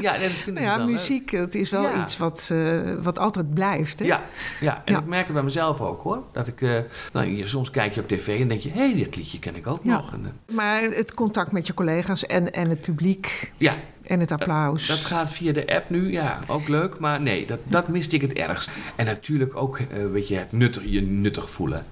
Ja, 0.00 0.14
en 0.14 0.20
dat 0.20 0.30
vinden 0.30 0.62
Nou 0.62 0.74
ja, 0.74 0.78
dan, 0.84 0.90
muziek, 0.92 1.30
het 1.30 1.54
is 1.54 1.70
wel 1.70 1.82
Ja. 1.82 2.02
iets 2.02 2.16
wat, 2.18 2.48
eh, 2.52 2.80
wat 3.02 3.18
altijd 3.18 3.54
blijft. 3.54 3.98
Hè? 3.98 4.04
Ja, 4.04 4.22
ja, 4.60 4.82
en 4.84 4.92
Ja. 4.92 4.98
ik 4.98 5.06
merk 5.06 5.24
het 5.24 5.34
bij 5.34 5.42
mezelf 5.42 5.80
ook 5.80 6.02
hoor. 6.02 6.22
Dat 6.32 6.46
ik, 6.46 6.62
eh, 6.62 6.78
nou, 7.12 7.26
je, 7.36 7.46
soms 7.46 7.70
kijk 7.70 7.94
je 7.94 8.00
op 8.00 8.08
tv 8.08 8.40
en 8.40 8.48
denk 8.48 8.60
je, 8.60 8.70
hé, 8.70 8.78
hey, 8.80 8.94
dit 8.94 9.16
liedje 9.16 9.38
ken 9.38 9.56
ik 9.56 9.66
ook 9.66 9.80
Ja. 9.82 9.96
nog. 9.96 10.12
En, 10.12 10.24
eh, 10.24 10.54
Maar 10.54 10.82
het 10.82 11.14
contact 11.14 11.52
met 11.52 11.66
je 11.66 11.74
collega's 11.74 12.26
en, 12.26 12.50
en 12.52 12.68
het 12.68 12.80
publiek 12.80 13.52
ja, 13.56 13.74
en 14.02 14.20
het 14.20 14.32
applaus. 14.32 14.86
dat 14.86 14.98
gaat 14.98 15.30
via 15.32 15.52
de 15.52 15.66
app 15.74 15.90
nu, 15.90 16.12
ja, 16.12 16.38
ook 16.46 16.68
leuk. 16.68 16.98
Maar 16.98 17.20
nee, 17.20 17.46
dat, 17.46 17.58
dat 17.64 17.88
miste 17.88 18.14
ik 18.14 18.20
het 18.20 18.32
ergst. 18.32 18.70
En 18.96 19.06
natuurlijk 19.06 19.39
ook, 19.54 19.78
eh, 19.78 19.86
weet 20.12 20.28
je, 20.28 20.36
het 20.36 20.52
nuttig, 20.52 20.82
je 20.86 21.02
nuttig 21.02 21.50
voelen. 21.50 21.86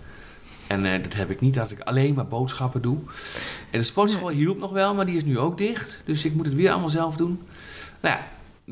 En 0.67 0.85
eh, 0.93 1.03
dat 1.03 1.13
heb 1.15 1.31
ik 1.31 1.41
niet 1.41 1.59
als 1.61 1.71
ik 1.71 1.81
alleen 1.81 2.15
maar 2.15 2.27
boodschappen 2.27 2.83
doe. 2.83 2.99
En 3.71 3.79
de 3.79 3.85
sportschool 3.85 4.29
hielp 4.29 4.59
nog 4.59 4.73
wel, 4.73 4.95
maar 4.95 5.07
die 5.07 5.17
is 5.17 5.25
nu 5.25 5.39
ook 5.39 5.59
dicht. 5.59 5.99
Dus 6.05 6.25
ik 6.25 6.35
moet 6.35 6.47
het 6.47 6.55
weer 6.55 6.71
allemaal 6.71 6.89
zelf 6.89 7.17
doen. 7.17 7.41
Nou 8.01 8.17
ja, 8.17 8.29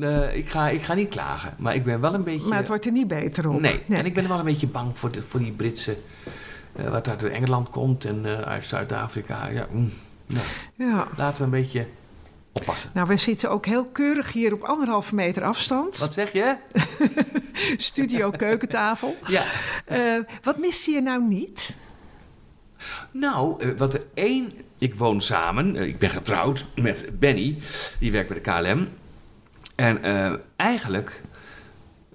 eh, 0.07 0.35
ik, 0.35 0.49
ga, 0.49 0.69
ik 0.69 0.81
ga 0.81 0.93
niet 0.93 1.09
klagen. 1.09 1.53
Maar 1.57 1.75
ik 1.75 1.83
ben 1.83 1.99
wel 2.01 2.13
een 2.13 2.23
beetje... 2.23 2.47
maar 2.47 2.57
het 2.57 2.67
wordt 2.67 2.85
er 2.85 2.91
niet 2.91 3.07
beter 3.07 3.49
op. 3.49 3.59
Nee. 3.59 3.81
en 3.89 4.05
ik 4.05 4.13
ben 4.13 4.27
wel 4.27 4.39
een 4.39 4.45
beetje 4.45 4.67
bang 4.67 4.97
voor, 4.97 5.11
de, 5.11 5.21
voor 5.21 5.39
die 5.39 5.51
Britse... 5.51 5.97
eh, 6.75 6.89
wat 6.89 7.07
uit 7.07 7.23
Engeland 7.23 7.69
komt 7.69 8.05
en 8.05 8.25
eh, 8.25 8.39
uit 8.41 8.65
Zuid-Afrika. 8.65 9.47
Ja, 9.47 9.67
mm, 9.71 9.89
nou, 10.25 10.45
Ja. 10.75 11.07
laten 11.17 11.37
we 11.37 11.43
een 11.43 11.61
beetje 11.63 11.85
oppassen. 12.59 12.89
Nou, 12.93 13.07
we 13.07 13.17
zitten 13.17 13.49
ook 13.49 13.65
heel 13.65 13.85
keurig 13.85 14.33
hier 14.33 14.53
op 14.53 14.61
anderhalve 14.61 15.15
meter 15.15 15.43
afstand. 15.43 15.97
Wat 15.97 16.13
zeg 16.13 16.31
je? 16.31 16.57
Studio 17.77 18.31
keukentafel. 18.31 19.15
Ja. 19.27 19.43
Eh, 19.85 20.19
wat 20.43 20.57
mist 20.57 20.85
je 20.85 21.01
nou 21.01 21.23
niet? 21.23 21.77
Nou, 23.11 23.63
eh, 23.63 23.69
wat 23.77 23.93
er 23.93 24.05
één... 24.13 24.53
Ik 24.77 24.95
woon 24.95 25.21
samen, 25.21 25.75
eh, 25.75 25.87
ik 25.87 25.99
ben 25.99 26.09
getrouwd 26.09 26.65
met 26.75 27.19
Benny. 27.19 27.57
Die 27.99 28.11
werkt 28.11 28.27
bij 28.27 28.41
de 28.41 28.73
KLM. 28.73 28.87
En 29.75 30.01
eigenlijk 30.55 31.21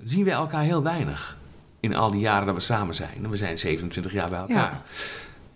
zien 0.04 0.24
we 0.24 0.30
elkaar 0.30 0.62
heel 0.62 0.82
weinig. 0.82 1.38
In 1.80 1.94
al 1.94 2.10
die 2.10 2.20
jaren 2.20 2.46
dat 2.46 2.54
we 2.54 2.60
samen 2.60 2.94
zijn. 2.94 3.30
We 3.30 3.36
zijn 3.36 3.58
27 3.58 4.12
jaar 4.12 4.28
bij 4.28 4.38
elkaar. 4.38 4.72
Ja. 4.72 4.82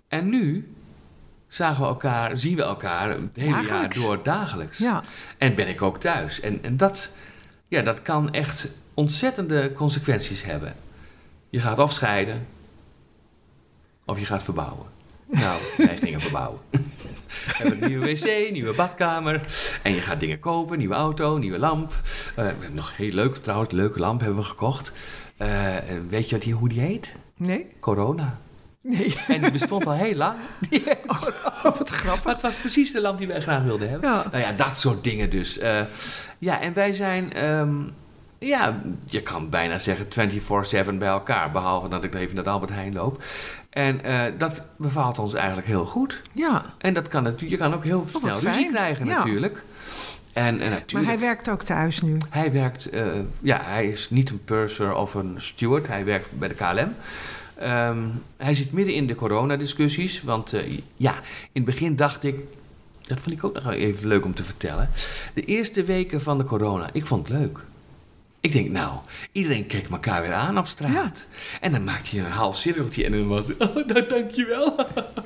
En 0.09 0.29
nu 0.29 0.76
zagen 1.49 1.83
we 1.83 1.89
elkaar, 1.89 2.37
zien 2.37 2.57
we 2.57 2.63
elkaar 2.63 3.11
het 3.11 3.21
hele 3.35 3.67
jaar 3.67 3.95
door 3.95 4.23
dagelijks. 4.23 4.79
Ja, 4.79 5.03
En 5.39 5.55
ben 5.55 5.69
ik 5.69 5.83
ook 5.83 6.01
thuis. 6.01 6.41
En, 6.41 6.59
en 6.63 6.77
dat, 6.77 7.11
ja, 7.69 7.83
dat 7.83 8.03
kan 8.03 8.33
echt 8.33 8.69
ontzettende 8.95 9.73
consequenties 9.73 10.43
hebben. 10.45 10.75
Je 11.51 11.61
gaat 11.61 11.79
of 11.79 11.93
scheiden, 11.93 12.47
of 14.05 14.19
je 14.19 14.27
gaat 14.27 14.43
verbouwen. 14.43 14.87
Nou, 15.27 15.61
wij 15.77 15.97
gingen 15.97 16.21
verbouwen. 16.21 16.61
We 17.47 17.53
hebben 17.63 17.83
een 17.83 17.89
nieuwe 17.89 18.07
wc, 18.07 18.51
nieuwe 18.51 18.75
badkamer. 18.75 19.41
En 19.83 19.95
je 19.95 20.01
gaat 20.01 20.21
dingen 20.21 20.39
kopen, 20.39 20.79
nieuwe 20.79 20.95
auto, 20.95 21.39
nieuwe 21.39 21.59
lamp. 21.59 21.93
Eh, 22.35 22.47
nog 22.73 22.97
heel 22.97 23.11
leuk 23.11 23.37
trouwens, 23.37 23.71
leuke 23.71 23.99
lamp 23.99 24.21
hebben 24.21 24.39
we 24.39 24.45
gekocht. 24.45 24.93
Eh, 25.37 25.75
weet 26.09 26.29
je 26.29 26.35
wat 26.35 26.45
die, 26.45 26.55
hoe 26.55 26.69
die 26.69 26.81
heet? 26.81 27.13
nee? 27.37 27.67
Corona. 27.81 28.39
Nee. 28.87 29.17
En 29.35 29.41
die 29.41 29.51
bestond 29.51 29.87
al 29.87 29.93
heel 29.93 30.15
lang. 30.15 30.37
oh, 31.07 31.23
wat 31.63 31.91
grappig. 31.91 32.25
Maar 32.25 32.33
het 32.33 32.43
was 32.43 32.57
precies 32.57 32.93
de 32.93 33.01
lamp 33.01 33.19
die 33.19 33.27
wij 33.27 33.41
graag 33.41 33.63
wilden 33.63 33.89
hebben. 33.89 34.11
Ja. 34.11 34.25
Nou 34.31 34.43
ja, 34.43 34.53
dat 34.53 34.79
soort 34.79 35.05
dingen 35.05 35.31
dus. 35.31 35.59
Uh, 35.59 35.81
ja, 36.39 36.61
en 36.61 36.75
wij 36.75 36.93
zijn... 36.93 37.45
Um, 37.45 37.95
ja, 38.39 38.81
je 39.05 39.23
kan 39.23 39.51
bijna 39.51 39.79
zeggen 39.79 40.07
24-7 40.95 40.99
bij 40.99 41.09
elkaar. 41.09 41.51
Behalve 41.51 41.89
dat 41.89 42.05
ik 42.05 42.15
even 42.15 42.35
naar 42.35 42.45
de 42.45 42.51
Albert 42.51 42.73
Heijn 42.73 42.93
loop. 42.93 43.23
En 43.71 44.01
uh, 44.07 44.23
dat 44.39 44.63
bevalt 44.77 45.19
ons 45.19 45.35
eigenlijk 45.35 45.67
heel 45.67 45.85
goed. 45.87 46.21
Ja. 46.33 46.65
En 46.79 46.95
dat 46.95 47.09
kan 47.09 47.25
het, 47.25 47.41
je 47.41 47.57
kan 47.57 47.75
ook 47.75 47.85
heel 47.85 48.07
oh, 48.13 48.21
snel 48.21 48.41
ruzie 48.41 48.71
krijgen 48.71 49.07
ja. 49.07 49.17
natuurlijk. 49.17 49.65
En, 50.33 50.61
en 50.61 50.71
natuurlijk. 50.71 50.93
Maar 50.93 51.05
hij 51.05 51.19
werkt 51.19 51.51
ook 51.51 51.63
thuis 51.63 52.01
nu? 52.01 52.19
Hij 52.31 52.53
werkt, 52.53 52.95
uh, 52.95 53.07
ja, 53.41 53.61
hij 53.63 53.87
is 53.87 54.11
niet 54.11 54.31
een 54.31 54.45
purser 54.45 54.95
of 54.95 55.15
een 55.15 55.35
steward. 55.39 55.87
Hij 55.89 56.05
werkt 56.05 56.39
bij 56.39 56.49
de 56.49 56.55
KLM. 56.55 56.95
Um, 57.63 58.23
hij 58.37 58.55
zit 58.55 58.73
midden 58.73 58.95
in 58.95 59.07
de 59.07 59.15
coronadiscussies. 59.15 60.23
Want 60.23 60.55
uh, 60.55 60.61
ja, 60.97 61.15
in 61.53 61.63
het 61.63 61.65
begin 61.65 61.97
dacht 61.97 62.25
ik, 62.25 62.41
dat 63.07 63.21
vond 63.21 63.37
ik 63.37 63.45
ook 63.45 63.55
nog 63.55 63.73
even 63.73 64.09
leuk 64.09 64.25
om 64.25 64.35
te 64.35 64.45
vertellen. 64.45 64.91
De 65.35 65.45
eerste 65.45 65.85
weken 65.85 66.23
van 66.23 66.39
de 66.39 66.45
corona, 66.45 66.89
ik 66.93 67.07
vond 67.07 67.29
het 67.29 67.39
leuk. 67.39 67.65
Ik 68.41 68.53
denk, 68.53 68.71
nou, 68.71 68.99
iedereen 69.33 69.67
keek 69.67 69.89
elkaar 69.89 70.23
weer 70.23 70.33
aan 70.33 70.59
op 70.59 70.67
straat. 70.67 71.27
En 71.61 71.73
dan 71.73 71.85
maakte 71.85 72.17
je 72.17 72.23
een 72.23 72.31
half 72.31 72.57
cirkeltje 72.57 73.05
en 73.05 73.13
dan 73.13 73.29
was 73.29 73.57
oh, 73.59 73.75
nou, 73.75 74.07
dankjewel. 74.09 74.75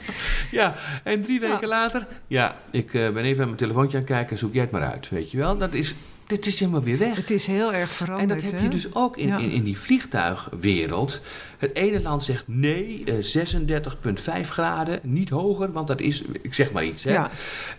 ja, 0.51 0.77
en 1.05 1.23
drie 1.23 1.41
weken 1.41 1.69
later, 1.69 2.07
ja, 2.27 2.57
ik 2.71 2.93
uh, 2.93 3.11
ben 3.11 3.25
even 3.25 3.41
aan 3.41 3.47
mijn 3.47 3.59
telefoontje 3.59 3.97
aan 3.99 4.05
het 4.05 4.13
kijken, 4.13 4.39
zoek 4.39 4.53
jij 4.53 4.63
het 4.63 4.71
maar 4.71 4.91
uit, 4.91 5.09
weet 5.09 5.31
je 5.31 5.39
wel. 5.39 5.59
Dat 5.59 5.73
is, 5.73 5.95
dit 6.31 6.47
is 6.47 6.59
helemaal 6.59 6.83
weer 6.83 6.99
weg. 6.99 7.17
Het 7.17 7.31
is 7.31 7.47
heel 7.47 7.73
erg 7.73 7.91
veranderd. 7.91 8.31
En 8.31 8.37
dat 8.37 8.51
heb 8.51 8.63
je 8.63 8.69
dus 8.69 8.95
ook 8.95 9.17
in, 9.17 9.29
in, 9.29 9.51
in, 9.51 9.63
die 9.63 9.79
vliegtuigwereld. 9.79 11.21
Het 11.59 11.75
ene 11.75 12.03
land 12.03 12.23
zegt 12.23 12.45
nee, 12.47 13.03
uh, 13.05 13.43
eh, 13.43 14.41
36,5 14.45 14.49
graden, 14.49 15.01
niet 15.03 15.29
hoger, 15.29 15.73
want 15.73 15.89
dat 15.89 16.01
is, 16.01 16.23
ik 16.43 16.55
zeg 16.55 16.73
maar 16.73 16.85
iets. 16.85 17.05
Hè. 17.05 17.13
Ja. 17.13 17.31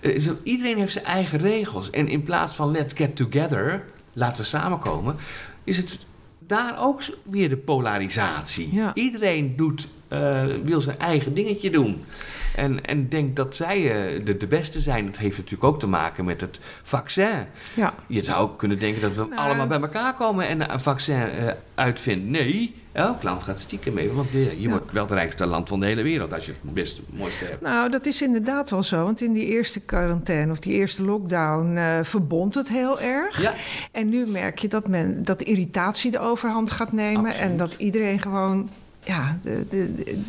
Uh, 0.01 0.27
iedereen 0.43 0.77
heeft 0.77 0.91
zijn 0.91 1.05
eigen 1.05 1.39
regels. 1.39 1.89
En 1.89 2.08
in 2.08 2.24
plaats 2.24 2.55
van 2.55 2.72
let's 2.72 2.93
get 2.93 3.15
together, 3.15 3.86
laten 4.13 4.41
we 4.41 4.48
samenkomen, 4.48 5.15
is 5.63 5.77
het 5.77 6.00
daar 6.51 6.75
ook 6.79 7.01
weer 7.24 7.50
de 7.50 7.58
polarisatie. 7.58 8.81
Iedereen 8.93 9.55
doet, 9.55 9.88
uh, 10.13 10.43
wil 10.63 10.81
zijn 10.81 11.00
eigen 11.00 11.34
dingetje 11.34 11.70
doen. 11.70 12.03
En, 12.55 12.86
en 12.86 13.10
denkt 13.10 13.36
dat 13.36 13.55
zij 13.55 13.79
uh, 14.17 14.25
de, 14.25 14.38
de 14.38 14.48
beste 14.48 14.79
zijn. 14.79 15.05
Dat 15.05 15.17
heeft 15.17 15.38
natuurlijk 15.38 15.63
ook 15.63 15.79
te 15.79 15.88
maken 15.88 16.25
met 16.25 16.41
het 16.41 16.60
vaccin. 16.81 17.46
Ja. 17.74 17.93
Je 18.08 18.24
zou 18.24 18.41
ook 18.41 18.58
kunnen 18.58 18.79
denken 18.79 19.01
dat 19.01 19.15
we 19.15 19.25
nou, 19.29 19.41
allemaal 19.41 19.67
bij 19.67 19.81
elkaar 19.81 20.13
komen 20.13 20.48
en 20.48 20.74
een 20.74 20.79
vaccin 20.79 21.15
uh, 21.15 21.51
uitvinden. 21.75 22.31
Nee, 22.31 22.75
Elk 22.91 23.24
land 23.24 23.43
gaat 23.43 23.60
stiekem 23.60 23.93
mee, 23.93 24.12
want 24.12 24.31
je 24.57 24.69
wordt 24.69 24.91
wel 24.91 25.03
het 25.03 25.12
rijkste 25.12 25.45
land 25.45 25.69
van 25.69 25.79
de 25.79 25.86
hele 25.86 26.01
wereld 26.01 26.33
als 26.33 26.45
je 26.45 26.53
het 26.62 26.74
best 26.74 27.01
mooiste 27.13 27.45
hebt. 27.45 27.62
Nou, 27.62 27.89
dat 27.89 28.05
is 28.05 28.21
inderdaad 28.21 28.69
wel 28.69 28.83
zo, 28.83 29.03
want 29.03 29.21
in 29.21 29.33
die 29.33 29.45
eerste 29.45 29.79
quarantaine 29.79 30.51
of 30.51 30.60
die 30.60 30.74
eerste 30.74 31.03
lockdown 31.03 31.75
uh, 31.75 32.00
verbond 32.01 32.55
het 32.55 32.69
heel 32.69 33.01
erg. 33.01 33.41
Ja. 33.41 33.53
En 33.91 34.10
nu 34.10 34.25
merk 34.25 34.60
je 34.60 34.67
dat, 34.67 34.88
men, 34.88 35.24
dat 35.24 35.41
irritatie 35.41 36.12
de 36.12 36.19
overhand 36.19 36.71
gaat 36.71 36.91
nemen 36.91 37.36
en 37.36 37.57
dat 37.57 37.74
iedereen 37.74 38.19
gewoon, 38.19 38.69
ja, 39.03 39.38
de, 39.41 39.65
de, 39.69 40.24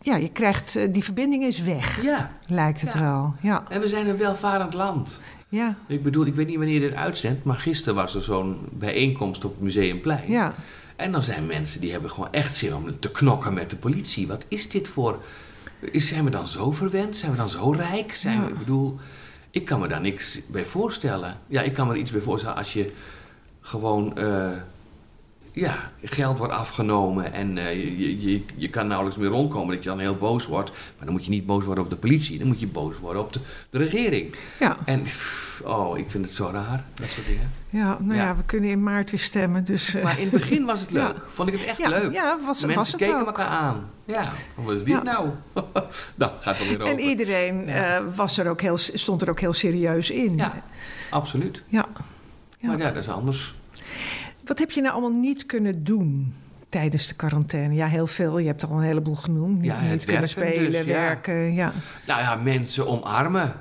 ja, 0.00 0.16
je 0.16 0.28
krijgt, 0.28 0.76
eh, 0.76 0.92
die 0.92 1.04
verbinding 1.04 1.44
is 1.44 1.62
weg, 1.62 2.02
ja. 2.02 2.28
lijkt 2.48 2.80
het 2.80 2.94
wel. 2.94 3.34
Ja. 3.40 3.62
En 3.68 3.80
we 3.80 3.88
zijn 3.88 4.08
een 4.08 4.16
welvarend 4.16 4.74
land. 4.74 5.20
Ja. 5.48 5.76
Ik 5.86 6.02
bedoel, 6.02 6.26
ik 6.26 6.34
weet 6.34 6.46
niet 6.46 6.56
wanneer 6.56 6.74
je 6.74 6.88
dit 6.88 6.94
uitzendt, 6.94 7.44
maar 7.44 7.56
gisteren 7.56 7.94
was 7.94 8.14
er 8.14 8.22
zo'n 8.22 8.58
bijeenkomst 8.70 9.44
op 9.44 9.50
het 9.52 9.60
Museumplein. 9.60 10.30
Ja. 10.30 10.54
En 10.96 11.12
dan 11.12 11.22
zijn 11.22 11.46
mensen 11.46 11.80
die 11.80 11.92
hebben 11.92 12.10
gewoon 12.10 12.32
echt 12.32 12.56
zin 12.56 12.74
om 12.74 12.98
te 12.98 13.10
knokken 13.10 13.54
met 13.54 13.70
de 13.70 13.76
politie. 13.76 14.26
Wat 14.26 14.44
is 14.48 14.68
dit 14.68 14.88
voor... 14.88 15.22
Is, 15.78 16.08
zijn 16.08 16.24
we 16.24 16.30
dan 16.30 16.48
zo 16.48 16.70
verwend? 16.70 17.16
Zijn 17.16 17.30
we 17.30 17.36
dan 17.36 17.48
zo 17.48 17.70
rijk? 17.70 18.14
Zijn 18.14 18.44
we, 18.44 18.48
ik 18.48 18.58
bedoel, 18.58 18.98
ik 19.50 19.64
kan 19.64 19.80
me 19.80 19.88
daar 19.88 20.00
niks 20.00 20.40
bij 20.46 20.64
voorstellen. 20.64 21.38
Ja, 21.46 21.62
ik 21.62 21.72
kan 21.72 21.86
me 21.86 21.92
er 21.92 21.98
iets 21.98 22.10
bij 22.10 22.20
voorstellen 22.20 22.56
als 22.56 22.72
je 22.72 22.92
gewoon... 23.60 24.12
Uh, 24.18 24.50
ja, 25.54 25.90
geld 26.02 26.38
wordt 26.38 26.52
afgenomen 26.52 27.32
en 27.32 27.56
uh, 27.56 27.72
je, 27.72 28.20
je, 28.30 28.42
je 28.56 28.68
kan 28.68 28.86
nauwelijks 28.86 29.18
meer 29.18 29.28
rondkomen. 29.28 29.74
Dat 29.74 29.84
je 29.84 29.88
dan 29.88 29.98
heel 29.98 30.16
boos 30.16 30.46
wordt. 30.46 30.70
Maar 30.70 31.04
dan 31.04 31.12
moet 31.12 31.24
je 31.24 31.30
niet 31.30 31.46
boos 31.46 31.64
worden 31.64 31.84
op 31.84 31.90
de 31.90 31.96
politie. 31.96 32.38
Dan 32.38 32.46
moet 32.46 32.60
je 32.60 32.66
boos 32.66 32.98
worden 32.98 33.22
op 33.22 33.32
de, 33.32 33.40
de 33.70 33.78
regering. 33.78 34.34
Ja. 34.60 34.76
En 34.84 35.06
oh, 35.62 35.98
ik 35.98 36.10
vind 36.10 36.24
het 36.24 36.34
zo 36.34 36.50
raar, 36.52 36.84
dat 36.94 37.08
soort 37.08 37.26
dingen. 37.26 37.50
Ja, 37.70 37.98
nou 38.00 38.14
ja, 38.14 38.36
we 38.36 38.42
kunnen 38.44 38.70
in 38.70 38.82
maart 38.82 39.10
weer 39.10 39.20
stemmen. 39.20 39.64
Dus, 39.64 39.94
uh... 39.94 40.02
Maar 40.02 40.18
in 40.18 40.28
het 40.28 40.40
begin 40.40 40.64
was 40.64 40.80
het 40.80 40.90
leuk. 41.00 41.16
Vond 41.26 41.48
ik 41.48 41.54
het 41.54 41.64
echt 41.64 41.86
leuk. 41.86 42.12
Ja, 42.12 42.38
was, 42.44 42.60
Mensen 42.60 42.74
was 42.74 42.88
het 42.88 42.96
keken 42.96 43.20
ook. 43.20 43.26
elkaar 43.26 43.46
aan. 43.46 43.90
Ja, 44.04 44.32
wat 44.54 44.74
is 44.74 44.84
dit 44.84 45.02
nou? 45.02 45.28
nou, 46.14 46.32
gaat 46.40 46.58
er 46.58 46.68
weer 46.68 46.80
over. 46.82 46.86
En 46.86 47.00
iedereen 47.00 47.68
uh, 47.68 47.98
was 48.14 48.38
er 48.38 48.48
ook 48.48 48.60
heel, 48.60 48.76
stond 48.76 49.22
er 49.22 49.30
ook 49.30 49.40
heel 49.40 49.52
serieus 49.52 50.10
in. 50.10 50.36
Ja, 50.36 50.62
absoluut. 51.10 51.62
Ja. 51.66 51.86
Maar 52.60 52.78
ja, 52.78 52.90
dat 52.90 53.02
is 53.02 53.08
anders. 53.08 53.54
Wat 54.44 54.58
heb 54.58 54.70
je 54.70 54.80
nou 54.80 54.92
allemaal 54.92 55.20
niet 55.20 55.46
kunnen 55.46 55.84
doen 55.84 56.34
tijdens 56.68 57.06
de 57.08 57.14
quarantaine? 57.14 57.74
Ja, 57.74 57.86
heel 57.86 58.06
veel. 58.06 58.38
Je 58.38 58.46
hebt 58.46 58.64
al 58.64 58.76
een 58.76 58.82
heleboel 58.82 59.14
genoemd. 59.14 59.60
Niet, 59.60 59.72
niet 59.90 60.04
kunnen 60.04 60.28
spelen, 60.28 60.70
dus, 60.70 60.84
werken. 60.84 61.54
Ja. 61.54 61.72
Nou 62.06 62.20
ja, 62.20 62.34
mensen 62.36 62.86
omarmen. 62.86 63.52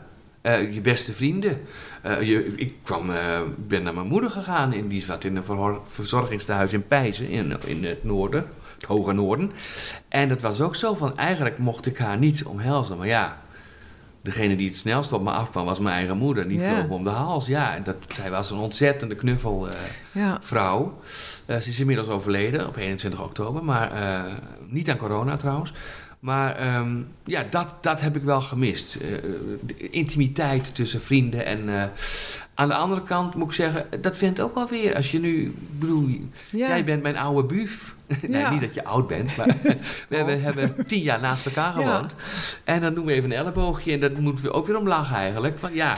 Uh, 0.41 0.73
je 0.73 0.81
beste 0.81 1.13
vrienden. 1.13 1.61
Uh, 2.05 2.21
je, 2.21 2.53
ik 2.55 2.73
kwam, 2.83 3.09
uh, 3.09 3.39
ben 3.57 3.83
naar 3.83 3.93
mijn 3.93 4.07
moeder 4.07 4.29
gegaan. 4.29 4.73
In, 4.73 4.87
die 4.87 5.01
zat 5.01 5.23
in 5.23 5.35
een 5.35 5.79
verzorgingstehuis 5.83 6.73
in 6.73 6.87
Pijzen, 6.87 7.29
in, 7.29 7.55
in 7.65 7.85
het 7.85 8.03
noorden, 8.03 8.45
het 8.75 8.83
hoge 8.83 9.13
noorden. 9.13 9.51
En 10.07 10.29
dat 10.29 10.41
was 10.41 10.61
ook 10.61 10.75
zo 10.75 10.93
van, 10.93 11.17
eigenlijk 11.17 11.57
mocht 11.57 11.85
ik 11.85 11.97
haar 11.97 12.17
niet 12.17 12.43
omhelzen. 12.43 12.97
Maar 12.97 13.07
ja, 13.07 13.37
degene 14.23 14.55
die 14.55 14.67
het 14.67 14.77
snelst 14.77 15.13
op 15.13 15.23
me 15.23 15.31
afkwam 15.31 15.65
was 15.65 15.79
mijn 15.79 15.95
eigen 15.95 16.17
moeder. 16.17 16.47
Die 16.47 16.59
yeah. 16.59 16.73
vloog 16.73 16.89
om 16.89 17.03
de 17.03 17.09
hals. 17.09 17.47
Ja, 17.47 17.79
dat, 17.79 17.95
zij 18.07 18.29
was 18.29 18.51
een 18.51 18.57
ontzettende 18.57 19.15
knuffelvrouw. 19.15 20.99
Uh, 21.47 21.57
ze 21.57 21.69
is 21.69 21.79
inmiddels 21.79 22.07
overleden 22.07 22.67
op 22.67 22.75
21 22.75 23.21
oktober, 23.21 23.63
maar 23.63 23.91
niet 24.67 24.89
aan 24.89 24.97
corona 24.97 25.35
trouwens. 25.35 25.73
Maar 26.23 26.75
um, 26.77 27.07
ja, 27.25 27.45
dat, 27.49 27.75
dat 27.81 28.01
heb 28.01 28.15
ik 28.15 28.23
wel 28.23 28.41
gemist. 28.41 28.95
Uh, 28.95 29.01
de 29.61 29.89
intimiteit 29.89 30.75
tussen 30.75 31.01
vrienden. 31.01 31.45
En 31.45 31.69
uh, 31.69 31.83
aan 32.55 32.67
de 32.67 32.73
andere 32.73 33.03
kant 33.03 33.35
moet 33.35 33.47
ik 33.47 33.53
zeggen, 33.53 34.01
dat 34.01 34.17
vindt 34.17 34.41
ook 34.41 34.55
wel 34.55 34.67
weer. 34.67 34.95
Als 34.95 35.11
je 35.11 35.19
nu, 35.19 35.55
bedoel, 35.79 36.07
ja. 36.51 36.67
jij 36.67 36.83
bent 36.83 37.01
mijn 37.01 37.17
oude 37.17 37.43
buf. 37.55 37.95
nee, 38.27 38.45
niet 38.45 38.61
dat 38.61 38.73
je 38.73 38.83
oud 38.83 39.07
bent, 39.07 39.37
maar 39.37 39.47
we 40.09 40.15
hebben, 40.15 40.41
hebben, 40.41 40.85
tien 40.85 41.01
jaar 41.01 41.19
naast 41.19 41.45
elkaar 41.45 41.73
gewoond. 41.73 42.15
Ja. 42.17 42.73
En 42.73 42.81
dan 42.81 42.93
doen 42.93 43.05
we 43.05 43.13
even 43.13 43.31
een 43.31 43.37
elleboogje 43.37 43.91
en 43.91 43.99
dat 43.99 44.17
moeten 44.17 44.45
we 44.45 44.51
ook 44.51 44.67
weer 44.67 44.77
om 44.77 44.87
lachen 44.87 45.15
eigenlijk. 45.15 45.59
Van, 45.59 45.73
ja, 45.73 45.97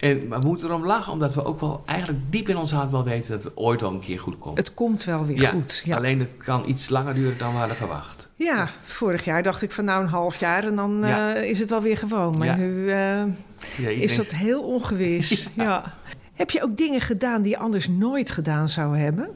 en, 0.00 0.28
maar 0.28 0.40
we 0.40 0.46
moeten 0.46 0.66
erom 0.66 0.86
lachen, 0.86 1.12
omdat 1.12 1.34
we 1.34 1.44
ook 1.44 1.60
wel 1.60 1.82
eigenlijk 1.86 2.20
diep 2.30 2.48
in 2.48 2.56
ons 2.56 2.72
hart 2.72 2.90
wel 2.90 3.04
weten 3.04 3.30
dat 3.30 3.44
het 3.44 3.56
ooit 3.56 3.80
wel 3.80 3.90
een 3.90 4.00
keer 4.00 4.20
goed 4.20 4.38
komt. 4.38 4.58
Het 4.58 4.74
komt 4.74 5.04
wel 5.04 5.26
weer 5.26 5.48
goed. 5.48 5.82
Ja. 5.84 5.96
Alleen 5.96 6.18
het 6.18 6.36
kan 6.36 6.62
iets 6.66 6.88
langer 6.88 7.14
duren 7.14 7.38
dan 7.38 7.52
we 7.52 7.58
hadden 7.58 7.76
verwacht. 7.76 8.17
Ja, 8.38 8.68
vorig 8.82 9.24
jaar 9.24 9.42
dacht 9.42 9.62
ik 9.62 9.72
van 9.72 9.84
nou 9.84 10.02
een 10.02 10.08
half 10.08 10.36
jaar 10.36 10.64
en 10.64 10.76
dan 10.76 10.98
ja. 11.02 11.36
uh, 11.36 11.50
is 11.50 11.58
het 11.58 11.70
wel 11.70 11.82
weer 11.82 11.96
gewoon. 11.96 12.38
Maar 12.38 12.46
ja. 12.46 12.56
nu 12.56 12.70
uh, 12.70 13.22
ja, 13.76 13.88
is 13.88 14.16
dat 14.16 14.30
heel 14.30 14.62
ongewis. 14.62 15.48
ja. 15.54 15.94
Heb 16.34 16.50
je 16.50 16.62
ook 16.62 16.76
dingen 16.76 17.00
gedaan 17.00 17.42
die 17.42 17.50
je 17.50 17.58
anders 17.58 17.88
nooit 17.88 18.30
gedaan 18.30 18.68
zou 18.68 18.98
hebben? 18.98 19.28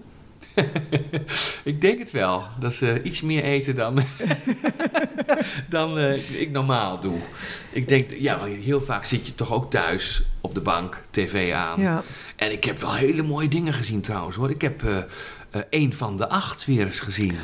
ik 1.73 1.81
denk 1.81 1.99
het 1.99 2.11
wel. 2.11 2.43
Dat 2.59 2.73
ze 2.73 3.03
iets 3.03 3.21
meer 3.21 3.43
eten 3.43 3.75
dan, 3.75 3.99
dan 5.69 5.99
uh, 5.99 6.41
ik 6.41 6.51
normaal 6.51 7.01
doe. 7.01 7.19
Ik 7.73 7.89
denk, 7.89 8.11
ja, 8.11 8.45
heel 8.45 8.81
vaak 8.81 9.05
zit 9.05 9.27
je 9.27 9.35
toch 9.35 9.53
ook 9.53 9.71
thuis 9.71 10.23
op 10.41 10.55
de 10.55 10.61
bank, 10.61 11.01
tv 11.11 11.53
aan. 11.53 11.81
Ja. 11.81 12.03
En 12.37 12.53
ik 12.53 12.65
heb 12.65 12.81
wel 12.81 12.95
hele 12.95 13.23
mooie 13.23 13.49
dingen 13.49 13.73
gezien 13.73 14.01
trouwens 14.01 14.37
hoor. 14.37 14.51
Ik 14.51 14.63
heb 14.63 14.83
een 15.71 15.95
van 15.95 16.17
de 16.17 16.29
acht 16.29 16.65
weer 16.65 16.85
eens 16.85 17.01
gezien 17.01 17.37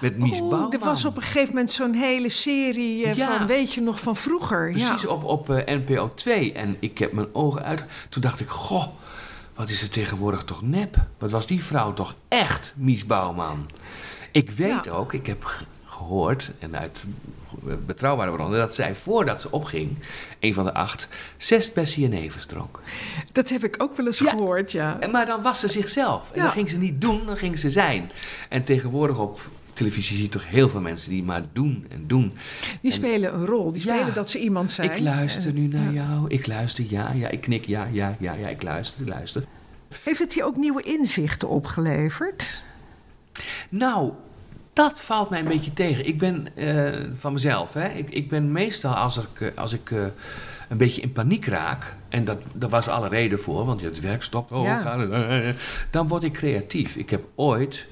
met 0.00 0.18
Mies 0.18 0.40
oh, 0.40 0.48
Bouwman. 0.48 0.72
Er 0.72 0.78
was 0.78 1.04
op 1.04 1.16
een 1.16 1.22
gegeven 1.22 1.48
moment 1.48 1.70
zo'n 1.70 1.92
hele 1.92 2.28
serie 2.28 3.06
uh, 3.06 3.14
ja. 3.14 3.38
van, 3.38 3.46
weet 3.46 3.74
je 3.74 3.80
nog, 3.80 4.00
van 4.00 4.16
vroeger. 4.16 4.70
Precies, 4.70 5.02
ja. 5.02 5.08
op, 5.08 5.24
op 5.24 5.50
uh, 5.50 5.56
NPO 5.66 6.10
2. 6.14 6.52
En 6.52 6.76
ik 6.78 6.98
heb 6.98 7.12
mijn 7.12 7.34
ogen 7.34 7.64
uit... 7.64 7.84
Toen 8.08 8.22
dacht 8.22 8.40
ik, 8.40 8.48
goh, 8.48 8.86
wat 9.54 9.70
is 9.70 9.82
er 9.82 9.88
tegenwoordig 9.88 10.44
toch 10.44 10.62
nep? 10.62 10.96
Wat 11.18 11.30
was 11.30 11.46
die 11.46 11.64
vrouw 11.64 11.92
toch 11.92 12.14
echt, 12.28 12.72
Mies 12.76 13.06
Bouwman? 13.06 13.70
Ik 14.32 14.50
weet 14.50 14.84
ja. 14.84 14.90
ook, 14.90 15.12
ik 15.12 15.26
heb 15.26 15.64
gehoord, 15.84 16.50
en 16.58 16.76
uit 16.76 17.04
betrouwbare 17.86 18.32
bronnen, 18.32 18.58
dat 18.58 18.74
zij 18.74 18.94
voordat 18.94 19.40
ze 19.40 19.50
opging, 19.50 19.96
een 20.40 20.54
van 20.54 20.64
de 20.64 20.74
acht, 20.74 21.08
zes 21.36 21.72
Bessie 21.72 22.04
en 22.04 22.10
Nevens 22.10 22.46
dronk. 22.46 22.80
Dat 23.32 23.48
heb 23.48 23.64
ik 23.64 23.74
ook 23.78 23.96
wel 23.96 24.06
eens 24.06 24.18
ja. 24.18 24.30
gehoord, 24.30 24.72
ja. 24.72 24.98
Maar 25.10 25.26
dan 25.26 25.42
was 25.42 25.60
ze 25.60 25.68
zichzelf. 25.68 26.30
En 26.32 26.42
dan 26.42 26.50
ging 26.50 26.68
ze 26.68 26.76
niet 26.76 27.00
doen, 27.00 27.26
dan 27.26 27.36
ging 27.36 27.58
ze 27.58 27.70
zijn. 27.70 28.10
En 28.48 28.64
tegenwoordig 28.64 29.18
op 29.18 29.40
televisie 29.78 30.14
zie 30.14 30.24
je 30.24 30.28
toch 30.28 30.46
heel 30.48 30.68
veel 30.68 30.80
mensen 30.80 31.10
die 31.10 31.22
maar 31.22 31.42
doen 31.52 31.86
en 31.88 32.04
doen. 32.06 32.32
Die 32.80 32.90
en, 32.90 32.96
spelen 32.96 33.34
een 33.34 33.46
rol, 33.46 33.72
die 33.72 33.80
spelen 33.80 34.06
ja, 34.06 34.12
dat 34.12 34.30
ze 34.30 34.38
iemand 34.38 34.70
zijn. 34.70 34.90
Ik 34.90 35.00
luister 35.00 35.52
nu 35.52 35.66
naar 35.66 35.92
ja. 35.92 36.04
jou, 36.04 36.28
ik 36.28 36.46
luister, 36.46 36.84
ja, 36.88 37.12
ja, 37.12 37.28
ik 37.28 37.40
knik, 37.40 37.64
ja, 37.66 37.88
ja, 37.92 38.16
ja, 38.18 38.32
ja, 38.32 38.48
ik 38.48 38.62
luister, 38.62 39.00
ik 39.00 39.08
luister. 39.08 39.44
Heeft 40.02 40.18
het 40.18 40.34
je 40.34 40.44
ook 40.44 40.56
nieuwe 40.56 40.82
inzichten 40.82 41.48
opgeleverd? 41.48 42.62
Nou, 43.68 44.12
dat 44.72 45.00
valt 45.00 45.30
mij 45.30 45.40
een 45.40 45.48
beetje 45.48 45.72
tegen. 45.72 46.06
Ik 46.06 46.18
ben 46.18 46.46
uh, 46.54 47.10
van 47.18 47.32
mezelf, 47.32 47.72
hè. 47.72 47.88
Ik, 47.88 48.10
ik 48.10 48.28
ben 48.28 48.52
meestal 48.52 48.94
als 48.94 49.16
ik, 49.16 49.52
als 49.56 49.72
ik 49.72 49.90
uh, 49.90 50.04
een 50.68 50.76
beetje 50.76 51.02
in 51.02 51.12
paniek 51.12 51.46
raak, 51.46 51.94
en 52.08 52.24
dat, 52.24 52.38
daar 52.54 52.68
was 52.68 52.88
alle 52.88 53.08
reden 53.08 53.40
voor, 53.40 53.64
want 53.64 53.80
het 53.80 54.00
werk 54.00 54.22
stopt, 54.22 54.52
oh, 54.52 54.64
ja. 54.64 55.52
dan 55.90 56.08
word 56.08 56.22
ik 56.22 56.32
creatief. 56.32 56.96
Ik 56.96 57.10
heb 57.10 57.24
ooit, 57.34 57.86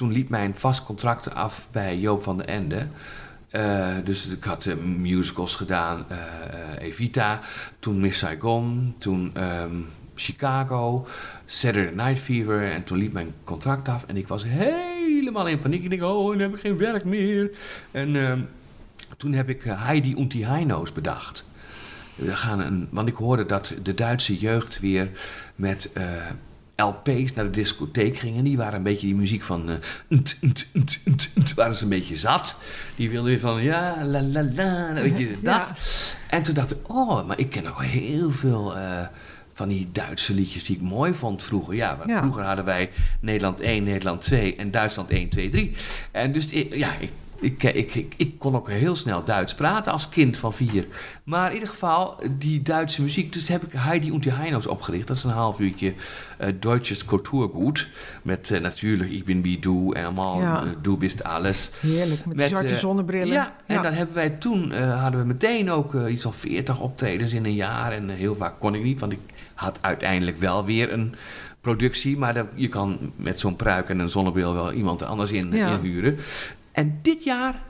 toen 0.00 0.12
liep 0.12 0.28
mijn 0.28 0.54
vast 0.54 0.84
contract 0.84 1.34
af 1.34 1.68
bij 1.70 1.98
Joop 1.98 2.22
van 2.22 2.36
den 2.36 2.46
Ende. 2.46 2.86
Uh, 3.52 3.88
dus 4.04 4.26
ik 4.26 4.44
had 4.44 4.64
uh, 4.64 4.74
musicals 4.76 5.54
gedaan, 5.54 6.06
uh, 6.10 6.86
Evita, 6.86 7.40
toen 7.78 8.00
Miss 8.00 8.18
Saigon, 8.18 8.94
toen 8.98 9.32
um, 9.62 9.86
Chicago, 10.14 11.06
Saturday 11.46 12.06
Night 12.06 12.22
Fever. 12.22 12.72
En 12.72 12.84
toen 12.84 12.98
liep 12.98 13.12
mijn 13.12 13.34
contract 13.44 13.88
af 13.88 14.04
en 14.06 14.16
ik 14.16 14.28
was 14.28 14.44
helemaal 14.44 15.48
in 15.48 15.60
paniek. 15.60 15.82
Ik 15.82 15.90
denk, 15.90 16.02
oh, 16.02 16.36
nu 16.36 16.42
heb 16.42 16.54
ik 16.54 16.60
geen 16.60 16.78
werk 16.78 17.04
meer. 17.04 17.50
En 17.90 18.16
ehm, 18.16 18.40
toen 19.16 19.32
heb 19.32 19.48
ik 19.48 19.62
Heidi 19.64 20.14
und 20.14 20.32
die 20.32 20.46
Heino's 20.46 20.92
bedacht. 20.92 21.44
We 22.14 22.36
gaan 22.36 22.60
een, 22.60 22.88
want 22.90 23.08
ik 23.08 23.16
hoorde 23.16 23.46
dat 23.46 23.74
de 23.82 23.94
Duitse 23.94 24.38
jeugd 24.38 24.80
weer 24.80 25.10
met 25.54 25.90
LP's 26.82 27.34
naar 27.34 27.44
de 27.44 27.50
discotheek 27.50 28.16
gingen. 28.16 28.44
Die 28.44 28.56
waren 28.56 28.74
een 28.74 28.82
beetje 28.82 29.06
die 29.06 29.16
muziek 29.16 29.42
van. 29.42 29.70
Uh, 29.70 29.76
waren 31.54 31.74
ze 31.74 31.82
een 31.82 31.88
beetje 31.88 32.16
zat. 32.16 32.60
Die 32.96 33.10
wilden 33.10 33.30
weer 33.30 33.40
van 33.40 33.62
ja, 33.62 34.04
la 34.04 34.22
la 34.22 34.44
la. 34.54 34.92
Weet 34.92 35.18
je, 35.18 35.32
dat. 35.42 35.72
En 36.28 36.42
toen 36.42 36.54
dacht 36.54 36.70
ik, 36.70 36.78
oh, 36.86 37.26
maar 37.26 37.38
ik 37.38 37.50
ken 37.50 37.66
ook 37.66 37.82
heel 37.82 38.30
veel. 38.30 38.76
Uh, 38.76 39.00
van 39.54 39.68
die 39.68 39.88
Duitse 39.92 40.34
liedjes 40.34 40.64
die 40.64 40.76
ik 40.76 40.82
mooi 40.82 41.14
vond 41.14 41.42
vroeger. 41.42 41.74
Ja, 41.74 41.98
vroeger 42.06 42.42
hadden 42.42 42.64
wij 42.64 42.90
Nederland 43.20 43.60
1, 43.60 43.84
Nederland 43.84 44.20
2 44.20 44.56
en 44.56 44.70
Duitsland 44.70 45.10
1, 45.10 45.28
2, 45.28 45.48
3. 45.48 45.74
En 46.10 46.32
dus 46.32 46.50
ja, 46.70 46.94
ik 46.98 47.10
ik, 47.40 47.62
ik, 47.62 47.94
ik, 47.94 48.14
ik, 48.16 48.38
kon 48.38 48.54
ook 48.54 48.70
heel 48.70 48.96
snel 48.96 49.24
Duits 49.24 49.54
praten 49.54 49.92
als 49.92 50.08
kind 50.08 50.36
van 50.36 50.52
vier. 50.52 50.86
Maar 51.24 51.48
in 51.48 51.54
ieder 51.54 51.68
geval, 51.68 52.16
die 52.38 52.62
Duitse 52.62 53.02
muziek. 53.02 53.32
Dus 53.32 53.48
heb 53.48 53.62
ik 53.62 53.72
Heidi 53.72 54.10
und 54.10 54.22
die 54.22 54.32
Heinos 54.32 54.66
opgericht. 54.66 55.06
Dat 55.06 55.16
is 55.16 55.24
een 55.24 55.30
half 55.30 55.58
uurtje 55.58 55.94
uh, 56.40 56.48
Deutsches 56.60 57.04
Kulturgut. 57.04 57.86
Met 58.22 58.50
uh, 58.50 58.60
natuurlijk 58.60 59.10
Ik 59.10 59.24
ben 59.24 59.42
wie 59.42 59.58
du 59.58 59.92
en 59.92 60.04
allemaal 60.04 60.40
ja. 60.40 60.64
uh, 60.64 60.70
Du 60.82 60.96
bist 60.96 61.24
alles. 61.24 61.70
Heerlijk, 61.80 62.26
met, 62.26 62.36
met 62.36 62.48
zwarte 62.48 62.78
zonnebrillen. 62.78 63.32
Ja, 63.32 63.52
ja, 63.66 63.76
en 63.76 63.82
dan 63.82 63.92
hebben 63.92 64.14
wij 64.14 64.30
toen, 64.30 64.72
hadden 64.72 65.20
we 65.20 65.26
meteen 65.26 65.70
ook 65.70 65.94
iets 65.94 66.22
van 66.22 66.34
veertig 66.34 66.80
optredens 66.80 67.32
in 67.32 67.44
een 67.44 67.54
jaar. 67.54 67.92
En 67.92 68.08
heel 68.08 68.34
vaak 68.34 68.58
kon 68.58 68.74
ik 68.74 68.82
niet, 68.82 69.00
want 69.00 69.12
ik 69.12 69.20
had 69.54 69.78
uiteindelijk 69.80 70.38
wel 70.38 70.64
weer 70.64 70.92
een 70.92 71.14
productie. 71.60 72.18
Maar 72.18 72.34
dat, 72.34 72.46
je 72.54 72.68
kan 72.68 73.12
met 73.16 73.40
zo'n 73.40 73.56
pruik 73.56 73.88
en 73.88 73.98
een 73.98 74.08
zonnebril 74.08 74.54
wel 74.54 74.72
iemand 74.72 75.02
anders 75.02 75.30
in, 75.30 75.50
ja. 75.52 75.76
inhuren. 75.76 76.18
En 76.72 76.98
dit 77.02 77.24
jaar 77.24 77.62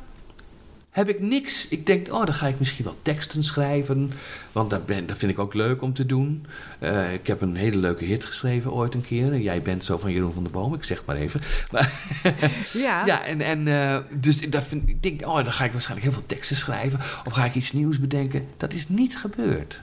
heb 0.90 1.09
ik 1.09 1.21
niks. 1.21 1.69
Ik 1.69 1.87
denk, 1.87 2.12
oh, 2.12 2.25
dan 2.25 2.35
ga 2.35 2.47
ik 2.47 2.59
misschien 2.59 2.85
wel 2.85 2.97
teksten 3.02 3.45
schrijven. 3.45 4.12
Want 4.52 4.71
dat, 4.71 4.87
ben, 4.87 5.07
dat 5.07 5.16
vind 5.16 5.33
ik 5.33 5.38
ook 5.38 5.54
leuk 5.54 5.83
om 5.83 5.92
te 5.92 6.07
doen. 6.07 6.47
Uh, 6.80 7.12
ik 7.12 7.26
heb 7.26 7.40
een 7.40 7.57
hele 7.57 7.76
leuke 7.76 8.04
hit 8.04 8.25
geschreven 8.25 8.73
ooit 8.73 8.95
een 8.95 9.07
keer. 9.07 9.38
Jij 9.38 9.62
bent 9.62 9.85
zo 9.85 9.99
van 9.99 10.12
Jeroen 10.12 10.33
van 10.33 10.42
der 10.42 10.52
Boom, 10.52 10.75
ik 10.75 10.85
zeg 10.85 11.04
maar 11.04 11.16
even. 11.16 11.40
Maar 11.71 11.92
ja. 12.73 13.07
ja, 13.07 13.25
en, 13.25 13.40
en 13.40 13.66
uh, 13.66 13.99
dus 14.11 14.50
dat 14.50 14.64
vind, 14.64 14.88
ik 14.88 15.02
denk, 15.02 15.26
oh, 15.26 15.35
dan 15.35 15.52
ga 15.52 15.64
ik 15.64 15.73
waarschijnlijk 15.73 16.11
heel 16.11 16.19
veel 16.19 16.28
teksten 16.37 16.57
schrijven. 16.57 16.99
Of 16.99 17.33
ga 17.33 17.45
ik 17.45 17.54
iets 17.54 17.73
nieuws 17.73 18.00
bedenken. 18.00 18.47
Dat 18.57 18.73
is 18.73 18.88
niet 18.88 19.16
gebeurd. 19.16 19.80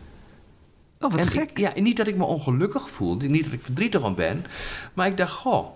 Oh, 0.99 1.11
wat 1.11 1.19
en 1.19 1.27
gek. 1.27 1.49
Ik, 1.49 1.57
ja, 1.57 1.75
en 1.75 1.83
niet 1.83 1.97
dat 1.97 2.07
ik 2.07 2.15
me 2.15 2.23
ongelukkig 2.23 2.89
voel. 2.89 3.15
Niet 3.15 3.43
dat 3.43 3.53
ik 3.53 3.61
verdrietig 3.61 4.03
om 4.03 4.15
ben. 4.15 4.45
Maar 4.93 5.07
ik 5.07 5.17
dacht, 5.17 5.31
goh 5.31 5.75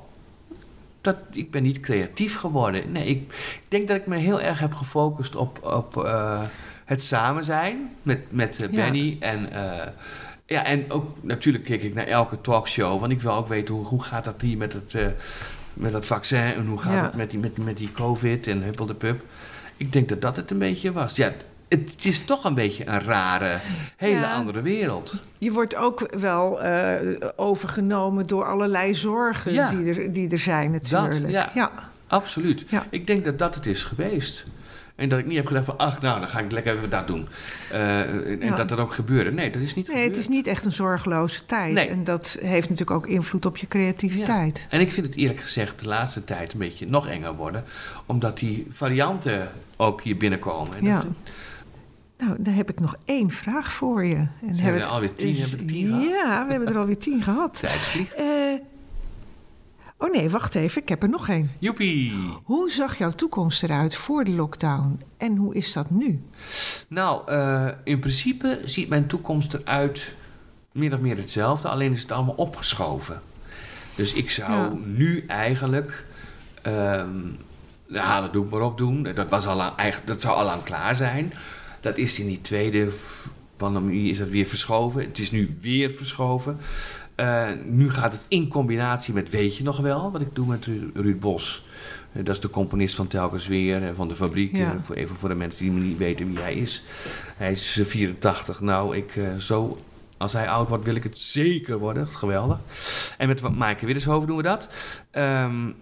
dat, 1.02 1.16
ik 1.32 1.52
ben 1.52 1.64
niet 1.64 1.80
creatief 1.80 2.38
geworden. 2.38 2.92
Nee, 2.92 3.06
ik, 3.06 3.18
ik, 3.32 3.62
denk 3.68 3.88
dat 3.88 3.98
ik 3.98 4.06
me 4.06 4.18
heel 4.18 4.42
erg 4.42 4.60
heb 4.60 4.74
gefocust 4.74 5.36
op, 5.36 5.66
op 5.66 5.98
uh, 5.98 6.42
het 6.86 7.04
samen 7.04 7.44
zijn 7.44 7.96
met, 8.02 8.20
met 8.30 8.60
uh, 8.62 8.70
Benny. 8.70 9.18
Ja. 9.20 9.26
En, 9.26 9.50
uh, 9.54 9.88
ja, 10.46 10.66
en 10.66 10.92
ook 10.92 11.06
natuurlijk 11.22 11.64
kijk 11.64 11.84
ik 11.84 11.94
naar 11.94 12.08
elke 12.08 12.42
talkshow. 12.42 13.00
Want 13.00 13.12
ik 13.12 13.22
wil 13.22 13.34
ook 13.34 13.48
weten 13.48 13.76
hoe, 13.76 13.86
hoe 13.86 14.04
gaat 14.04 14.24
dat 14.24 14.42
hier 14.42 14.58
met 14.58 14.74
het, 14.74 14.96
met 15.74 15.92
dat 15.92 16.06
vaccin. 16.06 16.54
En 16.54 16.68
hoe 16.68 16.78
gaat 16.78 16.94
ja. 16.94 17.04
het 17.04 17.16
met 17.16 17.30
die, 17.30 17.40
met, 17.40 17.58
met 17.58 17.78
die 17.78 17.92
COVID 17.92 18.48
en 18.48 18.64
huppel 18.64 18.86
de 18.86 18.94
pup. 18.94 19.22
Ik 19.78 19.94
denk 19.94 20.10
dat 20.10 20.22
dat 20.22 20.36
het 20.36 20.52
een 20.52 20.58
beetje 20.58 20.92
was. 20.92 21.16
Ja, 21.16 21.32
het 21.80 22.06
is 22.06 22.26
toch 22.26 22.44
een 22.44 22.54
beetje 22.54 22.88
een 22.88 23.02
rare, 23.02 23.58
hele 23.96 24.20
ja. 24.20 24.34
andere 24.34 24.62
wereld. 24.62 25.14
Je 25.38 25.52
wordt 25.52 25.76
ook 25.76 26.16
wel 26.20 26.66
uh, 26.66 26.94
overgenomen 27.36 28.28
door 28.28 28.46
allerlei 28.46 28.96
zorgen 28.96 29.54
ja. 29.54 29.70
die, 29.70 29.94
er, 29.94 30.14
die 30.14 30.30
er 30.30 30.38
zijn 30.38 30.72
natuurlijk. 30.72 31.22
Dat, 31.22 31.32
ja, 31.32 31.52
ja, 31.54 31.72
absoluut. 32.08 32.66
Ik 32.90 33.08
denk 33.08 33.26
dat 33.26 33.40
dat 33.40 33.56
het 33.56 33.66
is 33.66 33.84
geweest. 33.84 34.46
En 34.96 35.10
dat 35.10 35.20
ik 35.20 35.26
niet 35.26 35.36
heb 35.36 35.46
gedacht 35.46 35.66
van, 35.66 35.78
ach 35.78 36.02
nou, 36.02 36.20
dan 36.20 36.30
ga 36.30 36.40
ik 36.40 36.52
lekker 36.52 36.78
even 36.78 36.90
dat 36.90 37.08
doen. 37.08 37.28
Uh, 37.72 38.44
en 38.44 38.56
dat 38.56 38.70
dat 38.70 38.80
ook 38.80 38.94
gebeurde. 38.94 39.32
Nee, 39.32 39.52
dat 39.52 39.62
is 39.62 39.76
niet 39.76 39.88
Nee, 39.88 39.96
gebeurd. 39.96 40.16
het 40.16 40.18
is 40.18 40.28
niet 40.28 40.48
echt 40.48 40.66
een 40.66 40.72
zorgeloze 40.72 41.46
tijd. 41.46 41.74
Nee. 41.74 41.88
En 41.88 42.04
dat 42.04 42.38
heeft 42.42 42.70
natuurlijk 42.70 42.98
ook 42.98 43.08
invloed 43.08 43.46
op 43.46 43.58
je 43.58 43.68
creativiteit. 43.68 44.58
Ja. 44.58 44.64
En 44.70 44.82
ik 44.82 44.92
vind 44.92 45.06
het 45.06 45.16
eerlijk 45.16 45.40
gezegd 45.40 45.80
de 45.80 45.88
laatste 45.88 46.24
tijd 46.24 46.54
een 46.54 46.60
beetje 46.60 46.86
nog 46.88 47.08
enger 47.08 47.36
worden. 47.36 47.64
Omdat 48.06 48.38
die 48.38 48.68
varianten 48.72 49.50
ook 49.78 50.02
hier 50.02 50.18
binnenkomen. 50.18 50.78
En 50.78 50.84
ja. 50.84 50.96
dat, 50.96 51.06
nou, 52.22 52.36
dan 52.40 52.54
heb 52.54 52.70
ik 52.70 52.80
nog 52.80 52.96
één 53.06 53.32
vraag 53.32 53.74
voor 53.74 54.06
je. 54.06 54.28
En 54.48 54.56
hebben 54.56 54.82
we 54.82 54.88
alweer 54.88 55.16
tien, 55.16 55.36
hebben 55.36 55.60
we 55.60 55.66
tien 55.66 55.88
gehad? 55.88 56.04
Ja, 56.04 56.46
we 56.46 56.52
hebben 56.52 56.70
er 56.70 56.78
alweer 56.78 56.98
tien 56.98 57.24
gehad. 57.30 57.64
Uh, 58.20 58.60
oh 59.98 60.12
nee, 60.12 60.30
wacht 60.30 60.56
even. 60.56 60.82
Ik 60.82 60.90
heb 60.90 61.04
er 61.04 61.10
nog 61.10 61.30
één. 61.30 61.52
Joepie! 61.60 62.14
Hoe 62.44 62.72
zag 62.72 62.98
jouw 62.98 63.12
toekomst 63.12 63.64
eruit 63.64 63.96
voor 63.96 64.24
de 64.24 64.32
lockdown? 64.32 65.02
En 65.18 65.36
hoe 65.36 65.56
is 65.56 65.74
dat 65.74 65.90
nu? 65.90 66.24
Nou, 66.88 67.32
uh, 67.32 67.68
in 67.84 68.00
principe 68.00 68.62
ziet 68.66 68.90
mijn 68.90 69.08
toekomst 69.08 69.54
eruit 69.54 70.16
min 70.72 70.94
of 70.94 71.00
meer 71.00 71.18
hetzelfde. 71.18 71.68
Alleen 71.68 71.92
is 71.92 72.02
het 72.02 72.12
allemaal 72.12 72.36
opgeschoven. 72.36 73.22
Dus 73.96 74.14
ik 74.14 74.30
zou 74.30 74.52
ja. 74.52 74.72
nu 74.86 75.24
eigenlijk... 75.28 76.06
Um, 76.68 77.38
ja, 77.88 78.22
dat 78.22 78.34
doe 78.34 78.46
ik 78.46 78.52
maar 78.52 78.62
op 78.62 78.78
doen. 78.78 79.04
Dat, 79.04 79.30
was 79.30 79.48
al 79.48 79.56
lang, 79.56 79.96
dat 80.06 80.22
zou 80.22 80.36
al 80.36 80.46
lang 80.46 80.64
klaar 80.64 80.96
zijn. 80.96 81.34
Dat 81.82 81.98
is 81.98 82.20
in 82.20 82.28
die 82.28 82.42
tweede 82.42 82.90
pandemie 83.58 84.12
is 84.12 84.18
dat 84.18 84.28
weer 84.28 84.46
verschoven. 84.46 85.02
Het 85.02 85.20
is 85.20 85.32
nu 85.32 85.58
weer 85.62 85.92
verschoven. 85.92 86.58
Uh, 87.16 87.50
nu 87.66 87.90
gaat 87.90 88.12
het 88.12 88.22
in 88.28 88.48
combinatie 88.48 89.14
met 89.14 89.30
Weet 89.30 89.58
je 89.58 89.64
nog 89.64 89.78
wel, 89.78 90.12
wat 90.12 90.22
ik 90.22 90.36
doe 90.36 90.48
met 90.48 90.68
Ruud 90.94 91.20
Bos. 91.20 91.64
Uh, 92.14 92.26
dat 92.26 92.36
is 92.36 92.42
de 92.42 92.50
componist 92.50 92.96
van 92.96 93.08
Telkens 93.08 93.48
Weer 93.48 93.84
en 93.84 93.96
van 93.96 94.08
de 94.08 94.16
fabriek. 94.16 94.56
Ja. 94.56 94.78
Voor, 94.84 94.96
even 94.96 95.16
voor 95.16 95.30
de 95.30 95.36
mensen 95.36 95.64
die 95.64 95.72
niet 95.72 95.98
weten 95.98 96.28
wie 96.28 96.40
hij 96.40 96.54
is. 96.54 96.84
Hij 97.36 97.52
is 97.52 97.80
84. 97.84 98.60
Nou, 98.62 98.96
ik 98.96 99.20
zo 99.38 99.78
als 100.22 100.34
hij 100.34 100.50
oud 100.50 100.70
wordt, 100.70 100.84
wil 100.84 100.96
ik 100.96 101.04
het 101.04 101.18
zeker 101.18 101.78
worden. 101.78 102.04
Dat 102.04 102.12
is 102.12 102.20
geweldig. 102.20 102.58
En 103.18 103.28
met 103.28 103.56
Maaike 103.56 103.86
Widdershoven 103.86 104.28
doen 104.28 104.38
we 104.38 104.44
dat. 104.44 104.68
Um, 105.12 105.76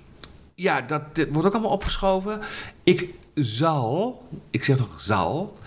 ja, 0.56 0.82
dat, 0.82 1.16
dat, 1.16 1.28
wordt 1.32 1.48
ook 1.48 1.54
allemaal 1.54 1.72
opgeschoven. 1.72 2.40
Ik 2.84 3.14
zal, 3.34 4.24
ik 4.52 4.64
zeg 4.64 4.78
nog 4.78 5.02
zal, 5.02 5.58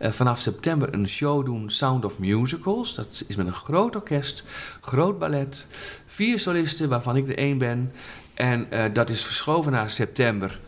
uh, 0.00 0.10
vanaf 0.10 0.40
september 0.40 0.94
een 0.94 1.08
show 1.08 1.44
doen, 1.44 1.70
Sound 1.70 2.04
of 2.04 2.18
Musicals. 2.18 2.94
Dat 2.94 3.24
is 3.26 3.36
met 3.36 3.46
een 3.46 3.52
groot 3.52 3.96
orkest, 3.96 4.44
groot 4.80 5.18
ballet, 5.18 5.66
vier 6.06 6.38
solisten, 6.38 6.88
waarvan 6.88 7.16
ik 7.16 7.28
er 7.28 7.38
één 7.38 7.58
ben. 7.58 7.92
En 8.34 8.66
uh, 8.72 8.84
dat 8.92 9.10
is 9.10 9.24
verschoven 9.24 9.72
naar 9.72 9.90
september 9.90 10.60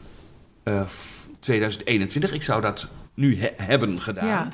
uh, 0.65 0.83
2021. 1.39 2.33
Ik 2.33 2.43
zou 2.43 2.61
dat 2.61 2.87
nu 3.15 3.41
he 3.41 3.49
hebben 3.57 4.01
gedaan. 4.01 4.27
Ja. 4.27 4.49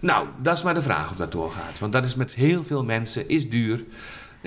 Nou, 0.00 0.26
dat 0.42 0.56
is 0.56 0.62
maar 0.62 0.74
de 0.74 0.82
vraag 0.82 1.10
of 1.10 1.16
dat 1.16 1.32
doorgaat. 1.32 1.78
Want 1.78 1.92
dat 1.92 2.04
is 2.04 2.14
met 2.14 2.34
heel 2.34 2.64
veel 2.64 2.84
mensen, 2.84 3.28
is 3.28 3.50
duur. 3.50 3.84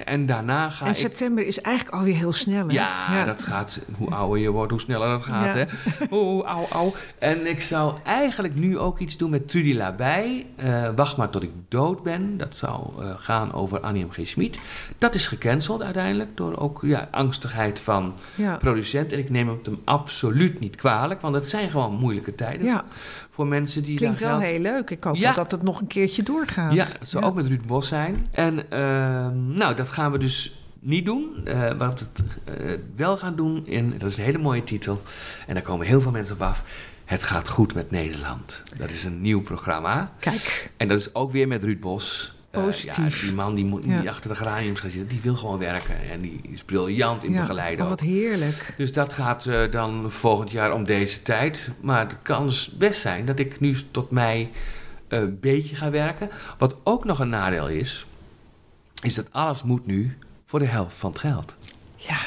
En 0.05 0.25
daarna 0.25 0.69
ga 0.69 0.85
en 0.85 0.95
september 0.95 1.45
is 1.45 1.61
eigenlijk 1.61 1.95
alweer 1.95 2.15
heel 2.15 2.33
snel, 2.33 2.67
hè? 2.67 2.73
Ja, 2.73 3.15
ja, 3.15 3.25
dat 3.25 3.41
gaat... 3.41 3.79
Hoe 3.97 4.09
ouder 4.09 4.39
je 4.39 4.49
wordt, 4.49 4.71
hoe 4.71 4.79
sneller 4.79 5.07
dat 5.07 5.23
gaat, 5.23 5.55
ja. 5.55 5.59
hè? 5.59 5.65
Oh, 6.17 6.45
au, 6.45 6.65
au. 6.71 6.93
En 7.19 7.49
ik 7.49 7.61
zou 7.61 7.93
eigenlijk 8.03 8.55
nu 8.55 8.77
ook 8.77 8.99
iets 8.99 9.17
doen 9.17 9.29
met 9.29 9.47
Trudy 9.47 9.73
Labij. 9.73 10.45
Uh, 10.63 10.89
Wacht 10.95 11.17
maar 11.17 11.29
tot 11.29 11.43
ik 11.43 11.51
dood 11.67 12.03
ben. 12.03 12.37
Dat 12.37 12.55
zou 12.55 12.87
uh, 12.99 13.09
gaan 13.17 13.53
over 13.53 13.79
Annie 13.79 14.05
M. 14.05 14.09
G. 14.11 14.27
Schmid. 14.27 14.57
Dat 14.97 15.15
is 15.15 15.27
gecanceld 15.27 15.81
uiteindelijk 15.81 16.37
door 16.37 16.57
ook 16.57 16.79
ja, 16.81 17.07
angstigheid 17.11 17.79
van 17.79 18.13
ja. 18.35 18.55
producent. 18.57 19.11
En 19.11 19.19
ik 19.19 19.29
neem 19.29 19.49
het 19.49 19.65
hem 19.65 19.81
absoluut 19.83 20.59
niet 20.59 20.75
kwalijk, 20.75 21.21
want 21.21 21.35
het 21.35 21.49
zijn 21.49 21.69
gewoon 21.69 21.93
moeilijke 21.93 22.35
tijden. 22.35 22.65
Ja. 22.65 22.85
Voor 23.37 23.47
mensen 23.47 23.83
die 23.83 23.97
Klinkt 23.97 24.19
wel 24.19 24.29
geld... 24.29 24.41
heel 24.41 24.59
leuk. 24.59 24.89
Ik 24.89 25.03
hoop 25.03 25.15
ja. 25.15 25.33
dat 25.33 25.51
het 25.51 25.63
nog 25.63 25.79
een 25.79 25.87
keertje 25.87 26.23
doorgaat. 26.23 26.73
Ja, 26.73 26.85
het 26.99 27.09
zou 27.09 27.23
ook 27.23 27.35
met 27.35 27.47
Ruud 27.47 27.65
Bos 27.65 27.87
zijn. 27.87 28.27
En 28.31 28.55
uh, 28.55 28.59
nou, 29.57 29.75
dat 29.75 29.89
gaan 29.89 30.11
we 30.11 30.17
dus 30.17 30.59
niet 30.79 31.05
doen. 31.05 31.43
Uh, 31.45 31.71
wat 31.71 32.05
we 32.13 32.23
uh, 32.63 32.71
wel 32.95 33.17
gaan 33.17 33.35
doen, 33.35 33.67
in, 33.67 33.95
dat 33.97 34.09
is 34.09 34.17
een 34.17 34.23
hele 34.23 34.37
mooie 34.37 34.63
titel. 34.63 35.01
En 35.47 35.53
daar 35.53 35.63
komen 35.63 35.87
heel 35.87 36.01
veel 36.01 36.11
mensen 36.11 36.35
op 36.35 36.41
af. 36.41 36.63
Het 37.05 37.23
gaat 37.23 37.49
goed 37.49 37.73
met 37.73 37.91
Nederland. 37.91 38.61
Dat 38.77 38.89
is 38.89 39.03
een 39.03 39.21
nieuw 39.21 39.41
programma. 39.41 40.11
Kijk. 40.19 40.71
En 40.77 40.87
dat 40.87 40.99
is 40.99 41.15
ook 41.15 41.31
weer 41.31 41.47
met 41.47 41.63
Ruud 41.63 41.79
Bos. 41.79 42.33
Positief. 42.63 43.21
die 43.21 43.33
man 43.33 43.55
die 43.55 43.65
moet 43.65 43.85
niet 43.85 44.07
achter 44.07 44.29
de 44.29 44.35
geraniums 44.35 44.79
gaan 44.79 44.89
zitten, 44.89 45.09
die 45.09 45.21
wil 45.21 45.35
gewoon 45.35 45.59
werken. 45.59 45.95
En 46.11 46.21
die 46.21 46.41
is 46.51 46.63
briljant 46.63 47.23
in 47.23 47.33
begeleiden. 47.33 47.83
Oh, 47.83 47.89
wat 47.89 47.99
heerlijk. 47.99 48.73
Dus 48.77 48.93
dat 48.93 49.13
gaat 49.13 49.49
dan 49.71 50.11
volgend 50.11 50.51
jaar 50.51 50.73
om 50.73 50.83
deze 50.83 51.21
tijd. 51.21 51.69
Maar 51.81 51.99
het 51.99 52.15
kan 52.21 52.45
dus 52.45 52.67
best 52.67 53.01
zijn 53.01 53.25
dat 53.25 53.39
ik 53.39 53.59
nu 53.59 53.77
tot 53.91 54.11
mei 54.11 54.49
een 55.07 55.39
beetje 55.39 55.75
ga 55.75 55.89
werken. 55.89 56.29
Wat 56.57 56.75
ook 56.83 57.05
nog 57.05 57.19
een 57.19 57.29
nadeel 57.29 57.67
is, 57.67 58.05
is 59.01 59.15
dat 59.15 59.27
alles 59.31 59.63
moet 59.63 59.85
nu 59.85 60.17
voor 60.45 60.59
de 60.59 60.65
helft 60.65 60.95
van 60.95 61.09
het 61.09 61.19
geld. 61.19 61.55
Ja. 61.95 62.17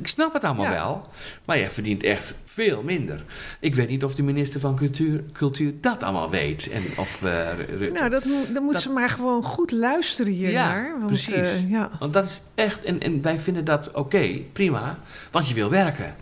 Ik 0.00 0.06
snap 0.06 0.32
het 0.32 0.44
allemaal 0.44 0.68
wel, 0.68 1.08
maar 1.44 1.58
je 1.58 1.70
verdient 1.70 2.02
echt 2.02 2.34
veel 2.44 2.82
minder. 2.82 3.24
Ik 3.60 3.74
weet 3.74 3.88
niet 3.88 4.04
of 4.04 4.14
de 4.14 4.22
minister 4.22 4.60
van 4.60 4.76
Cultuur, 4.76 5.24
cultuur 5.32 5.72
dat 5.80 6.02
allemaal 6.02 6.30
weet. 6.30 6.68
En 6.70 6.82
of, 6.96 7.20
uh, 7.24 7.90
nou, 7.92 8.10
dat 8.10 8.24
moet, 8.24 8.54
dan 8.54 8.62
moet 8.62 8.80
ze 8.80 8.90
maar 8.90 9.10
gewoon 9.10 9.42
goed 9.42 9.70
luisteren 9.70 10.32
hiernaar. 10.32 10.84
Ja, 10.84 10.90
want, 10.90 11.06
precies. 11.06 11.34
Uh, 11.34 11.70
ja. 11.70 11.90
Want 11.98 12.12
dat 12.12 12.24
is 12.24 12.40
echt, 12.54 12.84
en, 12.84 13.00
en 13.00 13.22
wij 13.22 13.38
vinden 13.38 13.64
dat 13.64 13.90
oké, 13.90 14.40
prima, 14.52 14.98
want 15.30 15.48
je 15.48 15.54
wil 15.54 15.70
werken. 15.70 16.14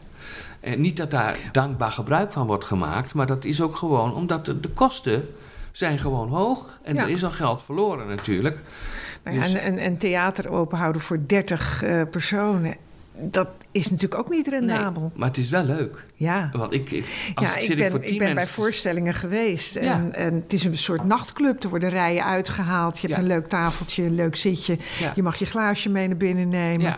En 0.60 0.80
niet 0.80 0.96
dat 0.96 1.10
daar 1.10 1.36
dankbaar 1.52 1.92
gebruik 1.92 2.32
van 2.32 2.46
wordt 2.46 2.64
gemaakt, 2.64 3.14
maar 3.14 3.26
dat 3.26 3.44
is 3.44 3.60
ook 3.60 3.76
gewoon 3.76 4.14
omdat 4.14 4.44
de, 4.44 4.60
de 4.60 4.68
kosten 4.68 5.28
zijn 5.72 5.98
gewoon 5.98 6.28
hoog. 6.28 6.78
En 6.82 6.98
er 6.98 7.08
is 7.08 7.24
al 7.24 7.30
geld 7.30 7.62
verloren 7.62 8.06
natuurlijk. 8.06 8.58
Nou 9.24 9.36
ja, 9.36 9.42
dus- 9.42 9.52
en, 9.52 9.78
en, 9.78 9.96
theater 9.96 10.48
openhouden 10.48 11.00
voor 11.00 11.18
30 11.26 11.82
uh, 11.82 12.00
eh, 12.00 12.08
personen. 12.08 12.76
Dat 13.14 13.48
is 13.70 13.90
natuurlijk 13.90 14.20
ook 14.20 14.30
niet 14.30 14.48
rendabel. 14.48 15.02
Nee, 15.02 15.10
maar 15.14 15.28
het 15.28 15.38
is 15.38 15.50
wel 15.50 15.64
leuk. 15.64 16.04
Ja, 16.14 16.50
Want 16.52 16.72
ik, 16.72 17.04
als 17.34 17.46
ja, 17.46 17.56
ik, 17.56 17.76
ben, 17.76 17.94
ik, 17.94 18.10
ik 18.10 18.18
ben 18.18 18.34
bij 18.34 18.46
voorstellingen 18.46 19.14
geweest. 19.14 19.76
En, 19.76 20.14
en, 20.14 20.34
het 20.34 20.52
is 20.52 20.64
een 20.64 20.76
soort 20.76 21.04
nachtclub. 21.04 21.62
Er 21.62 21.68
worden 21.68 21.88
rijen 21.88 22.24
uitgehaald. 22.24 22.98
Je 22.98 23.06
hebt 23.06 23.18
een 23.18 23.26
leuk 23.26 23.46
tafeltje, 23.46 24.02
een 24.02 24.14
leuk 24.14 24.36
zitje. 24.36 24.78
Je 25.14 25.22
mag 25.22 25.36
je 25.36 25.46
glaasje 25.46 25.88
mee 25.88 26.08
naar 26.08 26.16
binnen 26.16 26.48
nemen. 26.48 26.96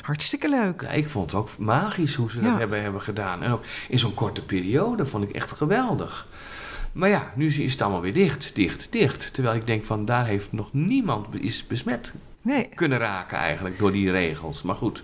Hartstikke 0.00 0.48
leuk. 0.48 0.80
Ja, 0.80 0.88
ik 0.88 1.08
vond 1.08 1.30
het 1.30 1.40
ook 1.40 1.58
magisch 1.58 2.14
hoe 2.14 2.30
ze 2.30 2.40
dat 2.40 2.58
hebben, 2.58 2.82
hebben 2.82 3.02
gedaan. 3.02 3.42
En 3.42 3.50
ook 3.50 3.64
in 3.88 3.98
zo'n 3.98 4.14
korte 4.14 4.42
periode 4.42 5.06
vond 5.06 5.24
ik 5.24 5.30
echt 5.30 5.52
geweldig. 5.52 6.26
Maar 6.92 7.08
ja, 7.08 7.32
nu 7.34 7.46
is 7.46 7.72
het 7.72 7.82
allemaal 7.82 8.00
weer 8.00 8.12
dicht, 8.12 8.54
dicht, 8.54 8.86
dicht. 8.90 9.32
Terwijl 9.32 9.56
ik 9.56 9.66
denk 9.66 9.84
van 9.84 10.04
daar 10.04 10.26
heeft 10.26 10.52
nog 10.52 10.72
niemand 10.72 11.40
is 11.40 11.66
besmet 11.66 12.12
nee. 12.46 12.68
kunnen 12.74 12.98
raken 12.98 13.38
eigenlijk 13.38 13.78
door 13.78 13.92
die 13.92 14.10
regels. 14.10 14.62
Maar 14.62 14.74
goed, 14.74 15.02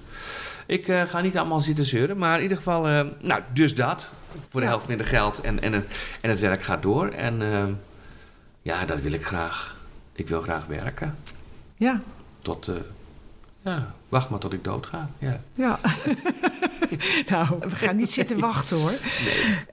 ik 0.72 0.88
uh, 0.88 1.02
ga 1.02 1.20
niet 1.20 1.36
allemaal 1.36 1.60
zitten 1.60 1.84
zeuren. 1.84 2.18
Maar 2.18 2.36
in 2.36 2.42
ieder 2.42 2.56
geval, 2.56 2.88
uh, 2.88 3.06
nou, 3.20 3.42
dus 3.52 3.74
dat. 3.74 4.12
Voor 4.50 4.60
de 4.60 4.66
helft 4.66 4.86
minder 4.86 5.06
geld 5.06 5.40
en, 5.40 5.62
en, 5.62 5.74
en 6.20 6.30
het 6.30 6.40
werk 6.40 6.62
gaat 6.62 6.82
door. 6.82 7.08
En 7.08 7.40
uh, 7.40 7.64
ja, 8.62 8.84
dat 8.84 9.00
wil 9.00 9.12
ik 9.12 9.24
graag. 9.24 9.76
Ik 10.12 10.28
wil 10.28 10.42
graag 10.42 10.66
werken. 10.66 11.16
Ja. 11.76 12.00
Tot, 12.42 12.70
ja, 13.62 13.94
wacht 14.08 14.30
maar 14.30 14.38
tot 14.38 14.52
ik 14.52 14.64
dood 14.64 14.86
ga. 14.86 15.10
Ja. 15.18 15.40
ja. 15.54 15.78
nou, 17.30 17.46
we 17.60 17.76
gaan 17.76 17.96
niet 17.96 18.12
zitten 18.12 18.38
wachten 18.38 18.76
hoor. 18.76 18.92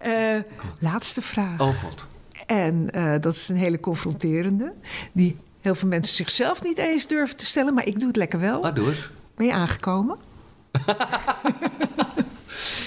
Nee. 0.01 0.43
laatste 0.79 1.21
vraag. 1.21 1.59
Oh 1.59 1.83
god. 1.83 2.07
En 2.45 2.85
dat 3.21 3.33
is 3.33 3.49
een 3.49 3.55
hele 3.55 3.79
confronterende. 3.79 4.73
Die 5.11 5.37
heel 5.61 5.75
veel 5.75 5.87
mensen 5.87 6.15
zichzelf 6.15 6.63
niet 6.63 6.77
eens 6.77 7.07
durven 7.07 7.35
te 7.35 7.45
stellen. 7.45 7.73
Maar 7.73 7.85
ik 7.85 7.99
doe 7.99 8.07
het 8.07 8.17
lekker 8.17 8.39
wel. 8.39 8.61
Wat 8.61 8.75
doe 8.75 8.87
het? 8.87 9.09
Ben 9.35 9.45
je 9.45 9.53
aangekomen? 9.53 10.17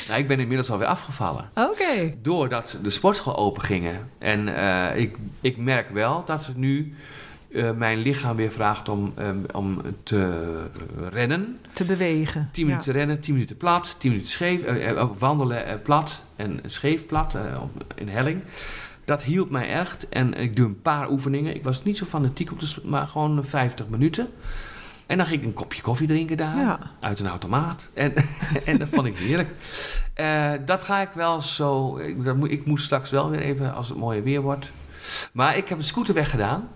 nou, 0.08 0.20
ik 0.20 0.26
ben 0.26 0.40
inmiddels 0.40 0.70
alweer 0.70 0.86
afgevallen. 0.86 1.48
Oké. 1.54 2.14
Doordat 2.22 2.78
de 2.82 2.90
sportschool 2.90 3.36
open 3.36 3.62
gingen. 3.62 4.10
En 4.18 4.48
uh, 4.48 4.96
ik, 4.96 5.16
ik 5.40 5.56
merk 5.56 5.90
wel 5.90 6.24
dat 6.24 6.50
nu 6.54 6.94
uh, 7.48 7.70
mijn 7.70 7.98
lichaam 7.98 8.36
weer 8.36 8.50
vraagt 8.50 8.88
om, 8.88 9.14
um, 9.18 9.44
om 9.52 9.80
te 10.02 10.42
rennen. 11.10 11.58
Te 11.72 11.84
bewegen. 11.84 12.48
10 12.52 12.66
minuten 12.66 12.92
rennen, 12.92 13.20
10 13.20 13.32
minuten 13.32 13.56
plat, 13.56 13.94
10 13.98 14.10
minuten 14.10 14.32
scheef. 14.32 14.62
Uh, 14.62 15.04
wandelen 15.18 15.82
plat 15.82 16.20
en 16.36 16.60
scheef 16.66 17.06
plat 17.06 17.38
in 17.94 18.08
helling. 18.08 18.42
Dat 19.04 19.22
hielp 19.22 19.50
mij 19.50 19.68
echt. 19.68 20.08
En 20.08 20.34
ik 20.34 20.56
doe 20.56 20.66
een 20.66 20.82
paar 20.82 21.10
oefeningen. 21.10 21.54
Ik 21.54 21.64
was 21.64 21.84
niet 21.84 21.96
zo 21.96 22.04
fanatiek 22.04 22.52
op 22.52 22.60
de 22.60 22.74
maar 22.84 23.06
gewoon 23.06 23.44
50 23.44 23.88
minuten. 23.88 24.28
En 25.12 25.18
dan 25.18 25.26
ging 25.26 25.40
ik 25.40 25.46
een 25.46 25.52
kopje 25.52 25.82
koffie 25.82 26.06
drinken 26.06 26.36
daar, 26.36 26.78
uit 27.00 27.20
een 27.20 27.26
automaat. 27.28 27.88
En, 27.94 28.12
en 28.64 28.78
dat 28.78 28.88
vond 28.88 29.06
ik 29.06 29.16
heerlijk. 29.16 29.48
Uh, 30.20 30.50
dat 30.64 30.82
ga 30.82 31.00
ik 31.00 31.08
wel 31.14 31.40
zo... 31.40 31.96
Ik, 31.98 32.24
dat 32.24 32.36
moet, 32.36 32.50
ik 32.50 32.66
moet 32.66 32.80
straks 32.80 33.10
wel 33.10 33.30
weer 33.30 33.40
even, 33.40 33.74
als 33.74 33.88
het 33.88 33.98
mooie 33.98 34.22
weer 34.22 34.40
wordt. 34.40 34.70
Maar 35.32 35.56
ik 35.56 35.68
heb 35.68 35.78
een 35.78 35.84
scooter 35.84 36.14
weggedaan. 36.14 36.68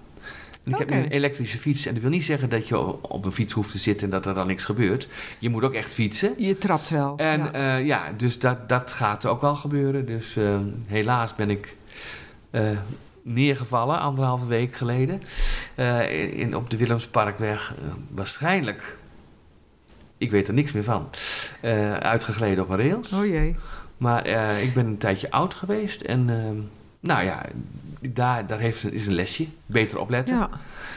En 0.64 0.72
ik 0.72 0.79
heb 0.79 0.90
nu 0.90 0.96
een 0.96 1.09
elektrische 1.09 1.59
fiets. 1.59 1.87
En 1.87 1.92
dat 1.92 2.03
wil 2.03 2.11
niet 2.11 2.25
zeggen 2.25 2.49
dat 2.49 2.68
je 2.68 3.03
op 3.03 3.25
een 3.25 3.33
fiets 3.33 3.53
hoeft 3.53 3.70
te 3.70 3.79
zitten 3.79 4.07
en 4.07 4.12
dat 4.12 4.27
er 4.27 4.35
dan 4.35 4.46
niks 4.46 4.64
gebeurt. 4.64 5.09
Je 5.38 5.49
moet 5.49 5.64
ook 5.64 5.75
echt 5.75 5.94
fietsen. 5.94 6.35
Je 6.38 6.59
trapt 6.59 6.90
wel. 6.90 7.16
En 7.16 7.40
ja, 7.53 7.79
uh, 7.79 7.87
ja 7.87 8.12
dus 8.16 8.38
dat, 8.38 8.68
dat 8.68 8.92
gaat 8.92 9.27
ook 9.27 9.40
wel 9.40 9.55
gebeuren. 9.55 10.07
Dus 10.07 10.37
uh, 10.37 10.59
helaas 10.87 11.35
ben 11.35 11.51
ik 11.51 11.77
neergevallen, 13.27 14.01
anderhalve 14.01 14.47
week 14.47 14.75
geleden. 14.77 15.23
Uh, 15.77 16.39
in, 16.39 16.57
op 16.57 16.71
de 16.71 16.77
Willemsparkweg. 16.77 17.75
Uh, 17.83 17.93
waarschijnlijk, 18.11 18.97
ik 20.19 20.31
weet 20.31 20.49
er 20.49 20.55
niks 20.55 20.73
meer 20.73 20.85
van, 20.85 21.09
uh, 21.62 21.95
uitgegleden 21.95 22.65
op 22.65 22.71
een 22.71 22.77
rails. 22.77 23.12
Oh 23.12 23.27
jee. 23.27 23.57
Maar 23.97 24.27
ik 24.62 24.75
ben 24.75 24.87
een 24.87 24.99
tijdje 24.99 25.31
oud 25.31 25.55
geweest 25.55 26.01
en 26.01 26.25
nou 27.01 27.25
ja, 27.25 27.43
daar, 28.01 28.47
daar 28.47 28.59
heeft, 28.59 28.93
is 28.93 29.07
een 29.07 29.15
lesje. 29.15 29.47
Beter 29.67 29.99
opletten. 29.99 30.37
Ja. 30.37 30.51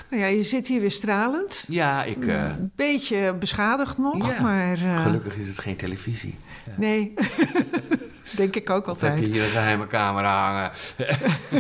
Nou 0.10 0.22
ja, 0.22 0.28
je 0.28 0.44
zit 0.44 0.68
hier 0.68 0.82
weer 0.82 0.92
stralend. 0.92 1.66
Ja, 1.68 2.04
ik... 2.04 2.28
Een 2.28 2.72
beetje 2.76 3.36
beschadigd 3.40 3.98
nog, 3.98 4.40
maar... 4.40 4.78
Gelukkig 4.78 5.36
is 5.36 5.48
het 5.48 5.60
geen 5.60 5.76
televisie. 5.76 6.36
Nee. 6.76 7.14
Denk 8.40 8.56
ik 8.56 8.70
ook 8.70 8.88
altijd. 8.88 9.14
Of 9.14 9.20
heb 9.20 9.28
je 9.28 9.32
hier 9.32 9.44
een 9.44 9.50
geheime 9.50 9.88
camera 9.88 10.52
hangen? 10.52 10.72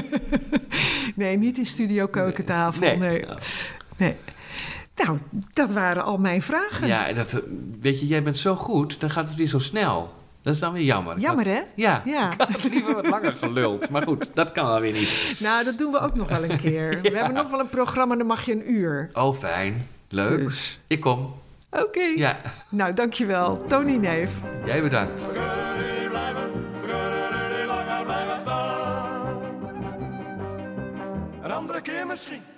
nee, 1.15 1.37
niet 1.37 1.57
in 1.57 1.65
studio 1.65 2.07
keukentafel. 2.07 2.81
Nee. 2.81 2.97
nee. 2.97 3.25
nee. 3.97 4.15
Nou, 4.95 5.17
dat 5.53 5.71
waren 5.71 6.03
al 6.03 6.17
mijn 6.17 6.41
vragen. 6.41 6.87
Ja, 6.87 7.13
dat, 7.13 7.41
weet 7.81 7.99
je, 7.99 8.07
jij 8.07 8.23
bent 8.23 8.37
zo 8.37 8.55
goed, 8.55 8.99
dan 8.99 9.09
gaat 9.09 9.27
het 9.27 9.35
weer 9.35 9.47
zo 9.47 9.59
snel. 9.59 10.13
Dat 10.41 10.53
is 10.53 10.59
dan 10.59 10.73
weer 10.73 10.83
jammer. 10.83 11.19
Jammer, 11.19 11.45
hè? 11.45 11.61
Ja, 11.75 12.01
ja. 12.05 12.31
ik 12.31 12.41
had 12.41 12.63
liever 12.63 12.93
wat 12.93 13.07
langer 13.07 13.33
geluld. 13.33 13.89
Maar 13.89 14.01
goed, 14.01 14.29
dat 14.33 14.51
kan 14.51 14.65
dan 14.65 14.81
weer 14.81 14.93
niet. 14.93 15.35
Nou, 15.39 15.63
dat 15.63 15.77
doen 15.77 15.91
we 15.91 15.99
ook 15.99 16.15
nog 16.15 16.29
wel 16.29 16.43
een 16.43 16.57
keer. 16.57 16.99
We 17.01 17.17
hebben 17.17 17.33
nog 17.33 17.49
wel 17.49 17.59
een 17.59 17.69
programma, 17.69 18.15
dan 18.15 18.27
mag 18.27 18.45
je 18.45 18.51
een 18.51 18.71
uur. 18.71 19.09
Oh, 19.13 19.35
fijn. 19.35 19.87
Leuk. 20.09 20.37
Dus. 20.37 20.79
Ik 20.87 20.99
kom. 20.99 21.33
Oké. 21.69 22.13
Ja. 22.15 22.37
Nou, 22.69 22.93
dankjewel. 22.93 23.65
Tony 23.67 23.95
Neef. 23.95 24.31
Jij 24.65 24.81
bedankt. 24.81 25.21
Een 31.49 31.55
andere 31.55 31.81
keer 31.81 32.07
misschien. 32.07 32.48